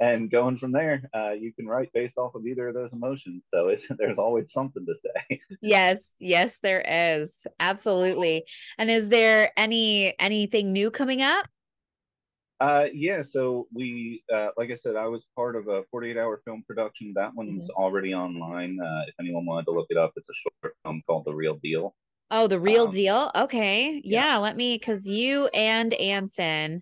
and 0.00 0.30
going 0.30 0.56
from 0.56 0.72
there 0.72 1.08
uh 1.14 1.30
you 1.30 1.52
can 1.52 1.66
write 1.66 1.90
based 1.92 2.18
off 2.18 2.34
of 2.34 2.46
either 2.46 2.68
of 2.68 2.74
those 2.74 2.92
emotions. 2.92 3.46
So 3.48 3.68
it's 3.68 3.86
there's 3.98 4.18
always 4.18 4.52
something 4.52 4.84
to 4.86 4.94
say. 4.94 5.40
Yes 5.60 6.14
yes 6.18 6.58
there 6.62 6.84
is. 6.86 7.46
Absolutely. 7.60 8.44
And 8.78 8.90
is 8.90 9.08
there 9.08 9.50
any 9.56 10.14
anything 10.18 10.72
new 10.72 10.90
coming 10.90 11.22
up? 11.22 11.46
Uh 12.60 12.88
yeah 12.92 13.22
so 13.22 13.66
we 13.72 14.22
uh 14.32 14.50
like 14.56 14.70
i 14.70 14.74
said 14.74 14.94
i 14.96 15.08
was 15.08 15.26
part 15.34 15.56
of 15.56 15.66
a 15.68 15.82
48 15.90 16.16
hour 16.16 16.40
film 16.44 16.64
production. 16.66 17.12
That 17.14 17.34
one's 17.34 17.68
mm-hmm. 17.68 17.82
already 17.82 18.14
online. 18.14 18.78
Uh 18.80 19.02
if 19.06 19.14
anyone 19.20 19.46
wanted 19.46 19.66
to 19.66 19.72
look 19.72 19.86
it 19.90 19.96
up 19.96 20.12
it's 20.16 20.30
a 20.30 20.34
short 20.34 20.74
film 20.84 21.02
called 21.06 21.24
the 21.26 21.34
real 21.34 21.58
deal 21.62 21.94
Oh, 22.32 22.46
the 22.46 22.58
real 22.58 22.84
um, 22.84 22.90
deal. 22.90 23.30
Okay. 23.36 24.00
Yeah. 24.02 24.24
yeah. 24.24 24.36
Let 24.38 24.56
me, 24.56 24.78
because 24.78 25.06
you 25.06 25.46
and 25.48 25.92
Anson. 25.94 26.80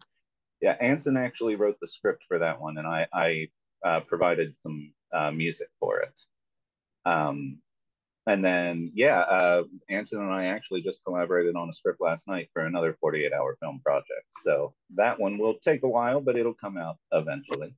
Yeah. 0.63 0.77
Anson 0.81 1.17
actually 1.17 1.57
wrote 1.57 1.77
the 1.81 1.89
script 1.89 2.23
for 2.29 2.39
that 2.39 2.61
one, 2.61 2.79
and 2.79 2.87
I, 2.87 3.07
I 3.13 3.49
uh, 3.85 4.01
provided 4.01 4.57
some 4.57 4.93
uh, 5.13 5.33
music 5.33 5.69
for 5.81 5.99
it. 6.01 6.21
Um, 7.05 7.59
and 8.27 8.45
then, 8.45 8.93
yeah, 8.95 9.21
uh, 9.21 9.65
Anson 9.89 10.21
and 10.21 10.33
I 10.33 10.45
actually 10.47 10.83
just 10.83 11.03
collaborated 11.05 11.57
on 11.57 11.69
a 11.69 11.73
script 11.73 12.01
last 12.01 12.29
night 12.29 12.49
for 12.53 12.65
another 12.65 12.97
48 13.01 13.33
hour 13.33 13.57
film 13.61 13.81
project. 13.85 14.27
So 14.43 14.73
that 14.95 15.19
one 15.19 15.37
will 15.37 15.55
take 15.55 15.83
a 15.83 15.89
while, 15.89 16.21
but 16.21 16.37
it'll 16.37 16.55
come 16.55 16.77
out 16.77 16.99
eventually. 17.11 17.75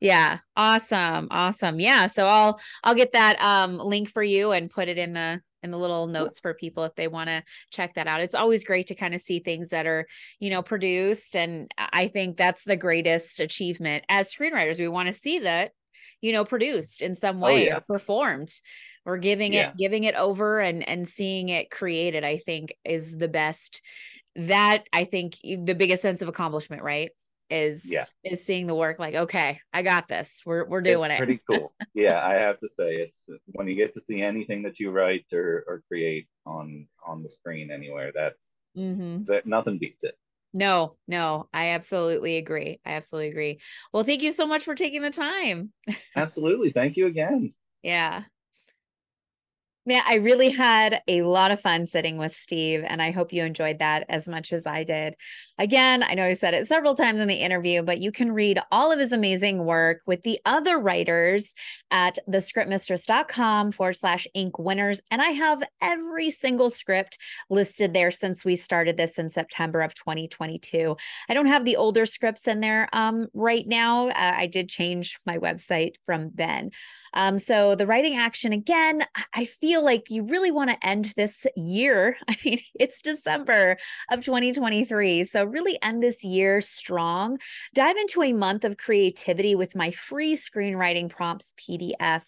Yeah. 0.00 0.40
Awesome. 0.56 1.28
Awesome. 1.30 1.80
Yeah. 1.80 2.08
So 2.08 2.26
I'll 2.26 2.60
I'll 2.82 2.94
get 2.94 3.12
that 3.12 3.40
um 3.40 3.78
link 3.78 4.10
for 4.10 4.22
you 4.22 4.50
and 4.50 4.68
put 4.70 4.88
it 4.88 4.98
in 4.98 5.14
the 5.14 5.40
in 5.64 5.70
the 5.70 5.78
little 5.78 6.06
notes 6.06 6.38
for 6.38 6.54
people 6.54 6.84
if 6.84 6.94
they 6.94 7.08
want 7.08 7.28
to 7.28 7.42
check 7.70 7.94
that 7.94 8.06
out. 8.06 8.20
It's 8.20 8.34
always 8.34 8.62
great 8.62 8.86
to 8.88 8.94
kind 8.94 9.14
of 9.14 9.20
see 9.20 9.40
things 9.40 9.70
that 9.70 9.86
are, 9.86 10.06
you 10.38 10.50
know, 10.50 10.62
produced. 10.62 11.34
And 11.34 11.72
I 11.78 12.08
think 12.08 12.36
that's 12.36 12.62
the 12.64 12.76
greatest 12.76 13.40
achievement 13.40 14.04
as 14.08 14.32
screenwriters. 14.32 14.78
We 14.78 14.88
want 14.88 15.08
to 15.08 15.12
see 15.14 15.40
that, 15.40 15.72
you 16.20 16.32
know, 16.32 16.44
produced 16.44 17.00
in 17.02 17.16
some 17.16 17.42
oh, 17.42 17.46
way 17.46 17.54
oh, 17.54 17.66
yeah. 17.66 17.76
or 17.78 17.80
performed 17.80 18.50
or 19.06 19.16
giving 19.16 19.54
yeah. 19.54 19.70
it, 19.70 19.76
giving 19.78 20.04
it 20.04 20.14
over 20.14 20.60
and, 20.60 20.86
and 20.86 21.08
seeing 21.08 21.48
it 21.48 21.70
created, 21.70 22.24
I 22.24 22.38
think 22.38 22.74
is 22.84 23.16
the 23.16 23.28
best. 23.28 23.80
That 24.36 24.84
I 24.92 25.04
think 25.04 25.36
the 25.42 25.74
biggest 25.74 26.02
sense 26.02 26.20
of 26.20 26.28
accomplishment, 26.28 26.82
right? 26.82 27.10
Is 27.50 27.90
yeah. 27.90 28.06
is 28.24 28.44
seeing 28.44 28.66
the 28.66 28.74
work 28.74 28.98
like 28.98 29.14
okay 29.14 29.60
i 29.72 29.82
got 29.82 30.08
this. 30.08 30.40
We're 30.46 30.64
we're 30.66 30.80
doing 30.80 31.10
it's 31.10 31.20
it. 31.20 31.24
pretty 31.24 31.40
cool. 31.48 31.74
Yeah 31.94 32.24
i 32.24 32.34
have 32.34 32.58
to 32.60 32.68
say 32.68 32.96
it's 32.96 33.28
when 33.46 33.68
you 33.68 33.74
get 33.74 33.92
to 33.94 34.00
see 34.00 34.22
anything 34.22 34.62
that 34.62 34.80
you 34.80 34.90
write 34.90 35.26
or 35.32 35.64
or 35.66 35.82
create 35.88 36.26
on 36.46 36.86
on 37.06 37.22
the 37.22 37.28
screen 37.28 37.70
anywhere 37.70 38.12
that's 38.14 38.56
mm-hmm. 38.76 39.24
that 39.24 39.46
nothing 39.46 39.78
beats 39.78 40.04
it. 40.04 40.16
No 40.52 40.96
no 41.08 41.48
i 41.52 41.70
absolutely 41.70 42.36
agree. 42.36 42.80
I 42.84 42.92
absolutely 42.92 43.30
agree. 43.30 43.60
Well 43.92 44.04
thank 44.04 44.22
you 44.22 44.32
so 44.32 44.46
much 44.46 44.64
for 44.64 44.74
taking 44.74 45.02
the 45.02 45.10
time. 45.10 45.72
Absolutely. 46.16 46.70
Thank 46.70 46.96
you 46.96 47.06
again. 47.06 47.54
Yeah 47.82 48.24
Man, 49.86 50.02
I 50.06 50.14
really 50.14 50.50
had 50.50 51.02
a 51.06 51.20
lot 51.22 51.50
of 51.50 51.60
fun 51.60 51.86
sitting 51.86 52.16
with 52.16 52.34
Steve, 52.34 52.82
and 52.86 53.02
I 53.02 53.10
hope 53.10 53.34
you 53.34 53.44
enjoyed 53.44 53.80
that 53.80 54.06
as 54.08 54.26
much 54.26 54.50
as 54.50 54.64
I 54.64 54.82
did. 54.82 55.14
Again, 55.58 56.02
I 56.02 56.14
know 56.14 56.24
I 56.24 56.32
said 56.32 56.54
it 56.54 56.66
several 56.66 56.94
times 56.94 57.20
in 57.20 57.28
the 57.28 57.34
interview, 57.34 57.82
but 57.82 58.00
you 58.00 58.10
can 58.10 58.32
read 58.32 58.58
all 58.72 58.90
of 58.90 58.98
his 58.98 59.12
amazing 59.12 59.66
work 59.66 60.00
with 60.06 60.22
the 60.22 60.40
other 60.46 60.78
writers 60.78 61.52
at 61.90 62.18
thescriptmistress.com 62.26 63.72
forward 63.72 63.96
slash 63.96 64.26
ink 64.32 64.58
winners. 64.58 65.02
And 65.10 65.20
I 65.20 65.32
have 65.32 65.62
every 65.82 66.30
single 66.30 66.70
script 66.70 67.18
listed 67.50 67.92
there 67.92 68.10
since 68.10 68.42
we 68.42 68.56
started 68.56 68.96
this 68.96 69.18
in 69.18 69.28
September 69.28 69.82
of 69.82 69.94
2022. 69.94 70.96
I 71.28 71.34
don't 71.34 71.46
have 71.46 71.66
the 71.66 71.76
older 71.76 72.06
scripts 72.06 72.48
in 72.48 72.60
there 72.60 72.88
um, 72.94 73.26
right 73.34 73.66
now. 73.66 74.08
Uh, 74.08 74.34
I 74.38 74.46
did 74.46 74.70
change 74.70 75.18
my 75.26 75.36
website 75.36 75.96
from 76.06 76.30
then. 76.34 76.70
Um, 77.14 77.38
so 77.38 77.74
the 77.74 77.86
writing 77.86 78.16
action 78.16 78.52
again, 78.52 79.04
I 79.34 79.44
feel 79.44 79.84
like 79.84 80.10
you 80.10 80.24
really 80.24 80.50
want 80.50 80.70
to 80.70 80.86
end 80.86 81.14
this 81.16 81.46
year. 81.56 82.16
I 82.28 82.36
mean, 82.44 82.60
it's 82.74 83.00
December 83.02 83.78
of 84.10 84.24
2023. 84.24 85.24
So 85.24 85.44
really 85.44 85.78
end 85.82 86.02
this 86.02 86.22
year 86.22 86.60
strong. 86.60 87.38
Dive 87.72 87.96
into 87.96 88.22
a 88.22 88.32
month 88.32 88.64
of 88.64 88.76
creativity 88.76 89.54
with 89.54 89.74
my 89.74 89.90
free 89.90 90.36
screenwriting 90.36 91.08
prompts 91.08 91.54
PDF. 91.58 92.22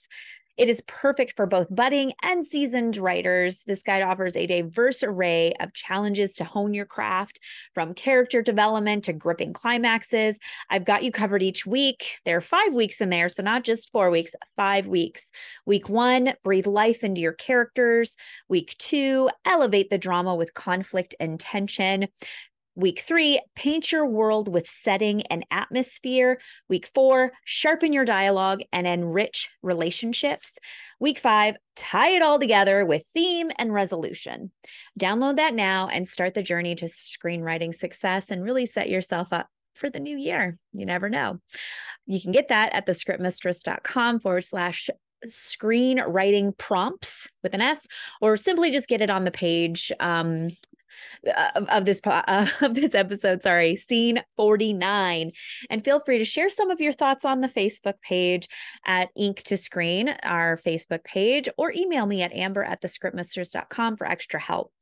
It 0.57 0.69
is 0.69 0.83
perfect 0.87 1.35
for 1.37 1.47
both 1.47 1.75
budding 1.75 2.13
and 2.23 2.47
seasoned 2.47 2.97
writers. 2.97 3.63
This 3.67 3.83
guide 3.83 4.03
offers 4.03 4.37
a 4.37 4.47
diverse 4.47 5.03
array 5.03 5.53
of 5.61 5.75
challenges 5.75 6.33
to 6.37 6.45
hone 6.45 6.73
your 6.73 6.87
craft, 6.87 7.41
from 7.75 7.95
character 7.95 8.41
development 8.41 9.05
to 9.05 9.13
gripping 9.13 9.53
climaxes. 9.53 10.39
I've 10.71 10.85
got 10.85 11.03
you 11.03 11.13
covered 11.13 11.43
each 11.43 11.67
week. 11.67 12.19
There 12.25 12.37
are 12.37 12.43
five 12.43 12.75
weeks 12.75 13.01
in 13.01 13.11
there, 13.11 13.29
so 13.29 13.43
not 13.43 13.65
just 13.65 13.93
four 13.93 14.11
weeks, 14.11 14.35
five 14.57 14.87
weeks. 14.87 15.31
Week 15.67 15.89
one, 15.89 16.35
breathe 16.43 16.67
life 16.67 17.05
into 17.05 17.21
your 17.21 17.33
characters. 17.33 18.17
Week 18.49 18.75
two, 18.79 19.31
elevate 19.45 19.91
the 19.91 19.99
drama 19.99 20.35
with 20.35 20.55
conflict 20.55 21.15
and 21.21 21.39
tension. 21.39 22.09
Week 22.77 23.01
three, 23.01 23.41
paint 23.55 23.91
your 23.91 24.07
world 24.07 24.49
with 24.53 24.69
setting 24.69 25.23
and 25.23 25.47
atmosphere. 25.51 26.39
Week 26.69 26.89
four, 26.95 27.33
sharpen 27.47 27.95
your 27.95 28.05
dialogue 28.05 28.61
and 28.71 28.87
enrich 28.87 29.49
relationships. 29.63 30.59
Week 31.01 31.19
five, 31.19 31.57
tie 31.75 32.11
it 32.11 32.23
all 32.23 32.39
together 32.39 32.85
with 32.85 33.03
theme 33.15 33.51
and 33.59 33.73
resolution. 33.73 34.53
Download 35.01 35.37
that 35.37 35.55
now 35.55 35.89
and 35.89 36.07
start 36.07 36.35
the 36.35 36.43
journey 36.43 36.75
to 36.75 36.85
screenwriting 36.85 37.75
success 37.75 38.31
and 38.31 38.45
really 38.45 38.67
set 38.67 38.91
yourself 38.91 39.33
up 39.33 39.49
for 39.75 39.89
the 39.89 40.01
new 40.01 40.19
year. 40.19 40.59
You 40.73 40.85
never 40.85 41.09
know. 41.09 41.41
You 42.07 42.21
can 42.21 42.33
get 42.33 42.49
that 42.49 42.75
at 42.75 42.87
thescriptmistress.com 42.87 44.21
forward 44.21 44.45
slash 44.45 44.91
screenwriting 45.27 46.57
prompts 46.57 47.27
with 47.43 47.55
an 47.55 47.61
S, 47.63 47.87
or 48.21 48.37
simply 48.37 48.71
just 48.71 48.87
get 48.87 49.01
it 49.01 49.11
on 49.11 49.25
the 49.25 49.31
page. 49.31 49.91
Um, 49.99 50.51
of, 51.55 51.85
this 51.85 52.01
of 52.61 52.75
this 52.75 52.95
episode 52.95 53.43
sorry 53.43 53.77
scene 53.77 54.23
49 54.37 55.33
and 55.71 55.85
feel 55.85 56.01
free 56.01 56.19
to 56.19 56.25
share 56.25 56.51
some 56.51 56.71
of 56.71 56.81
your 56.81 56.93
thoughts 56.93 57.25
on 57.25 57.41
the 57.41 57.49
facebook 57.49 58.01
page 58.03 58.49
at 58.87 59.09
ink 59.17 59.43
to 59.45 59.57
screen 59.57 60.15
our 60.23 60.59
facebook 60.59 61.05
page 61.05 61.49
or 61.57 61.73
email 61.73 62.07
me 62.07 62.23
at 62.23 62.33
amber 62.33 62.63
at 62.63 62.83
thescriptmistress.com 62.83 63.97
for 63.97 64.07
extra 64.07 64.41
help. 64.41 64.73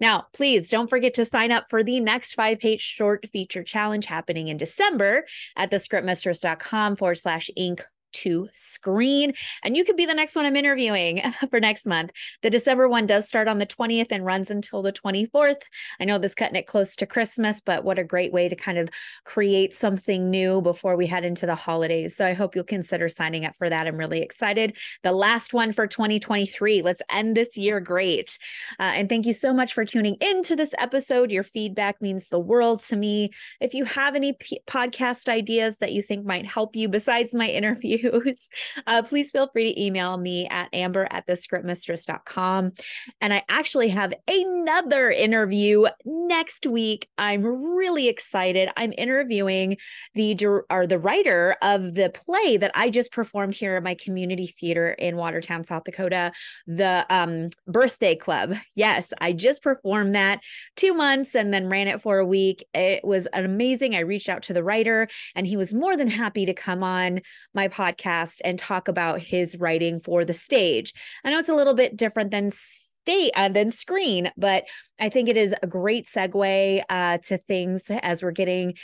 Now, 0.00 0.26
please 0.32 0.68
don't 0.68 0.90
forget 0.90 1.14
to 1.14 1.24
sign 1.24 1.52
up 1.52 1.66
for 1.70 1.84
the 1.84 2.00
next 2.00 2.34
five 2.34 2.58
page 2.58 2.80
short 2.80 3.26
feature 3.32 3.62
challenge 3.62 4.06
happening 4.06 4.48
in 4.48 4.56
December 4.56 5.24
at 5.56 5.70
thescriptmistress.com 5.70 6.96
forward 6.96 7.18
slash 7.18 7.50
ink 7.56 7.84
to 8.12 8.48
screen. 8.56 9.32
And 9.62 9.76
you 9.76 9.84
could 9.84 9.96
be 9.96 10.06
the 10.06 10.14
next 10.14 10.36
one 10.36 10.46
I'm 10.46 10.56
interviewing 10.56 11.22
for 11.50 11.60
next 11.60 11.86
month. 11.86 12.10
The 12.42 12.50
December 12.50 12.88
one 12.88 13.06
does 13.06 13.28
start 13.28 13.48
on 13.48 13.58
the 13.58 13.66
20th 13.66 14.08
and 14.10 14.24
runs 14.24 14.50
until 14.50 14.82
the 14.82 14.92
24th. 14.92 15.62
I 16.00 16.04
know 16.04 16.18
this 16.18 16.34
cutting 16.34 16.56
it 16.56 16.66
close 16.66 16.96
to 16.96 17.06
Christmas, 17.06 17.60
but 17.60 17.84
what 17.84 17.98
a 17.98 18.04
great 18.04 18.32
way 18.32 18.48
to 18.48 18.56
kind 18.56 18.78
of 18.78 18.88
create 19.24 19.74
something 19.74 20.30
new 20.30 20.60
before 20.60 20.96
we 20.96 21.06
head 21.06 21.24
into 21.24 21.46
the 21.46 21.54
holidays. 21.54 22.16
So 22.16 22.26
I 22.26 22.32
hope 22.32 22.54
you'll 22.54 22.64
consider 22.64 23.08
signing 23.08 23.44
up 23.44 23.56
for 23.56 23.68
that. 23.68 23.86
I'm 23.86 23.96
really 23.96 24.20
excited. 24.20 24.76
The 25.02 25.12
last 25.12 25.54
one 25.54 25.72
for 25.72 25.86
2023. 25.86 26.82
Let's 26.82 27.02
end 27.10 27.36
this 27.36 27.56
year 27.56 27.80
great. 27.80 28.38
Uh, 28.78 28.92
and 28.94 29.08
thank 29.08 29.26
you 29.26 29.32
so 29.32 29.52
much 29.52 29.72
for 29.72 29.84
tuning 29.84 30.16
into 30.20 30.56
this 30.56 30.74
episode. 30.78 31.30
Your 31.30 31.44
feedback 31.44 32.00
means 32.00 32.28
the 32.28 32.40
world 32.40 32.80
to 32.84 32.96
me. 32.96 33.30
If 33.60 33.74
you 33.74 33.84
have 33.84 34.14
any 34.14 34.32
p- 34.32 34.60
podcast 34.66 35.28
ideas 35.28 35.78
that 35.78 35.92
you 35.92 36.02
think 36.02 36.24
might 36.24 36.46
help 36.46 36.74
you 36.74 36.88
besides 36.88 37.34
my 37.34 37.46
interview, 37.46 38.01
uh, 38.86 39.02
please 39.02 39.30
feel 39.30 39.48
free 39.48 39.72
to 39.72 39.82
email 39.82 40.16
me 40.16 40.48
at 40.50 40.68
amber 40.72 41.06
at 41.10 41.26
thescriptmistress.com. 41.26 42.72
And 43.20 43.32
I 43.32 43.42
actually 43.48 43.88
have 43.88 44.12
another 44.28 45.10
interview 45.10 45.86
next 46.04 46.66
week. 46.66 47.08
I'm 47.18 47.44
really 47.44 48.08
excited. 48.08 48.68
I'm 48.76 48.92
interviewing 48.96 49.76
the 50.14 50.32
or 50.70 50.86
the 50.86 50.98
writer 50.98 51.56
of 51.62 51.94
the 51.94 52.10
play 52.10 52.56
that 52.56 52.72
I 52.74 52.90
just 52.90 53.12
performed 53.12 53.54
here 53.54 53.76
at 53.76 53.82
my 53.82 53.94
community 53.94 54.54
theater 54.58 54.92
in 54.92 55.16
Watertown, 55.16 55.64
South 55.64 55.84
Dakota, 55.84 56.32
the 56.66 57.06
um, 57.10 57.50
Birthday 57.66 58.14
Club. 58.14 58.54
Yes, 58.74 59.12
I 59.20 59.32
just 59.32 59.62
performed 59.62 60.14
that 60.14 60.40
two 60.76 60.94
months 60.94 61.34
and 61.34 61.52
then 61.52 61.68
ran 61.68 61.88
it 61.88 62.02
for 62.02 62.18
a 62.18 62.26
week. 62.26 62.64
It 62.74 63.04
was 63.04 63.28
amazing. 63.32 63.94
I 63.94 64.00
reached 64.00 64.28
out 64.28 64.42
to 64.44 64.52
the 64.52 64.64
writer 64.64 65.08
and 65.34 65.46
he 65.46 65.56
was 65.56 65.74
more 65.74 65.96
than 65.96 66.08
happy 66.08 66.46
to 66.46 66.54
come 66.54 66.82
on 66.82 67.20
my 67.54 67.68
podcast 67.68 67.91
podcast 67.92 68.40
and 68.44 68.58
talk 68.58 68.88
about 68.88 69.20
his 69.20 69.56
writing 69.56 70.00
for 70.00 70.24
the 70.24 70.34
stage. 70.34 70.92
I 71.24 71.30
know 71.30 71.38
it's 71.38 71.48
a 71.48 71.54
little 71.54 71.74
bit 71.74 71.96
different 71.96 72.30
than 72.30 72.50
state 72.50 73.32
and 73.34 73.52
uh, 73.52 73.54
then 73.54 73.70
screen, 73.70 74.30
but 74.36 74.64
I 75.00 75.08
think 75.08 75.28
it 75.28 75.36
is 75.36 75.54
a 75.62 75.66
great 75.66 76.06
segue 76.06 76.82
uh, 76.88 77.18
to 77.18 77.38
things 77.38 77.86
as 77.88 78.22
we're 78.22 78.30
getting 78.30 78.74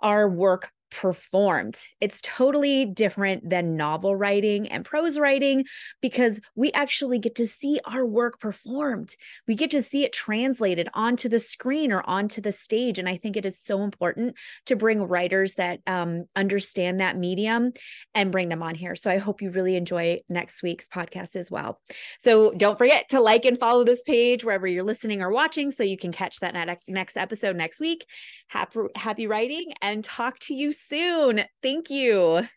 our 0.00 0.28
work 0.28 0.70
performed. 0.94 1.84
It's 2.00 2.20
totally 2.22 2.86
different 2.86 3.50
than 3.50 3.76
novel 3.76 4.14
writing 4.14 4.68
and 4.68 4.84
prose 4.84 5.18
writing 5.18 5.64
because 6.00 6.40
we 6.54 6.70
actually 6.72 7.18
get 7.18 7.34
to 7.34 7.46
see 7.46 7.80
our 7.84 8.06
work 8.06 8.38
performed. 8.38 9.16
We 9.48 9.56
get 9.56 9.72
to 9.72 9.82
see 9.82 10.04
it 10.04 10.12
translated 10.12 10.88
onto 10.94 11.28
the 11.28 11.40
screen 11.40 11.92
or 11.92 12.08
onto 12.08 12.40
the 12.40 12.52
stage. 12.52 12.98
And 12.98 13.08
I 13.08 13.16
think 13.16 13.36
it 13.36 13.44
is 13.44 13.58
so 13.58 13.82
important 13.82 14.36
to 14.66 14.76
bring 14.76 15.02
writers 15.02 15.54
that 15.54 15.80
um, 15.86 16.26
understand 16.36 17.00
that 17.00 17.18
medium 17.18 17.72
and 18.14 18.30
bring 18.30 18.48
them 18.48 18.62
on 18.62 18.76
here. 18.76 18.94
So 18.94 19.10
I 19.10 19.18
hope 19.18 19.42
you 19.42 19.50
really 19.50 19.74
enjoy 19.74 20.20
next 20.28 20.62
week's 20.62 20.86
podcast 20.86 21.34
as 21.34 21.50
well. 21.50 21.80
So 22.20 22.52
don't 22.52 22.78
forget 22.78 23.08
to 23.10 23.20
like 23.20 23.44
and 23.44 23.58
follow 23.58 23.84
this 23.84 24.04
page 24.04 24.44
wherever 24.44 24.66
you're 24.66 24.84
listening 24.84 25.22
or 25.22 25.30
watching 25.30 25.72
so 25.72 25.82
you 25.82 25.96
can 25.96 26.12
catch 26.12 26.38
that 26.38 26.54
next 26.86 27.16
episode 27.16 27.56
next 27.56 27.80
week. 27.80 28.06
Happy, 28.46 28.78
happy 28.94 29.26
writing 29.26 29.72
and 29.82 30.04
talk 30.04 30.38
to 30.40 30.54
you 30.54 30.72
soon. 30.88 31.44
Thank 31.62 31.90
you. 31.90 32.48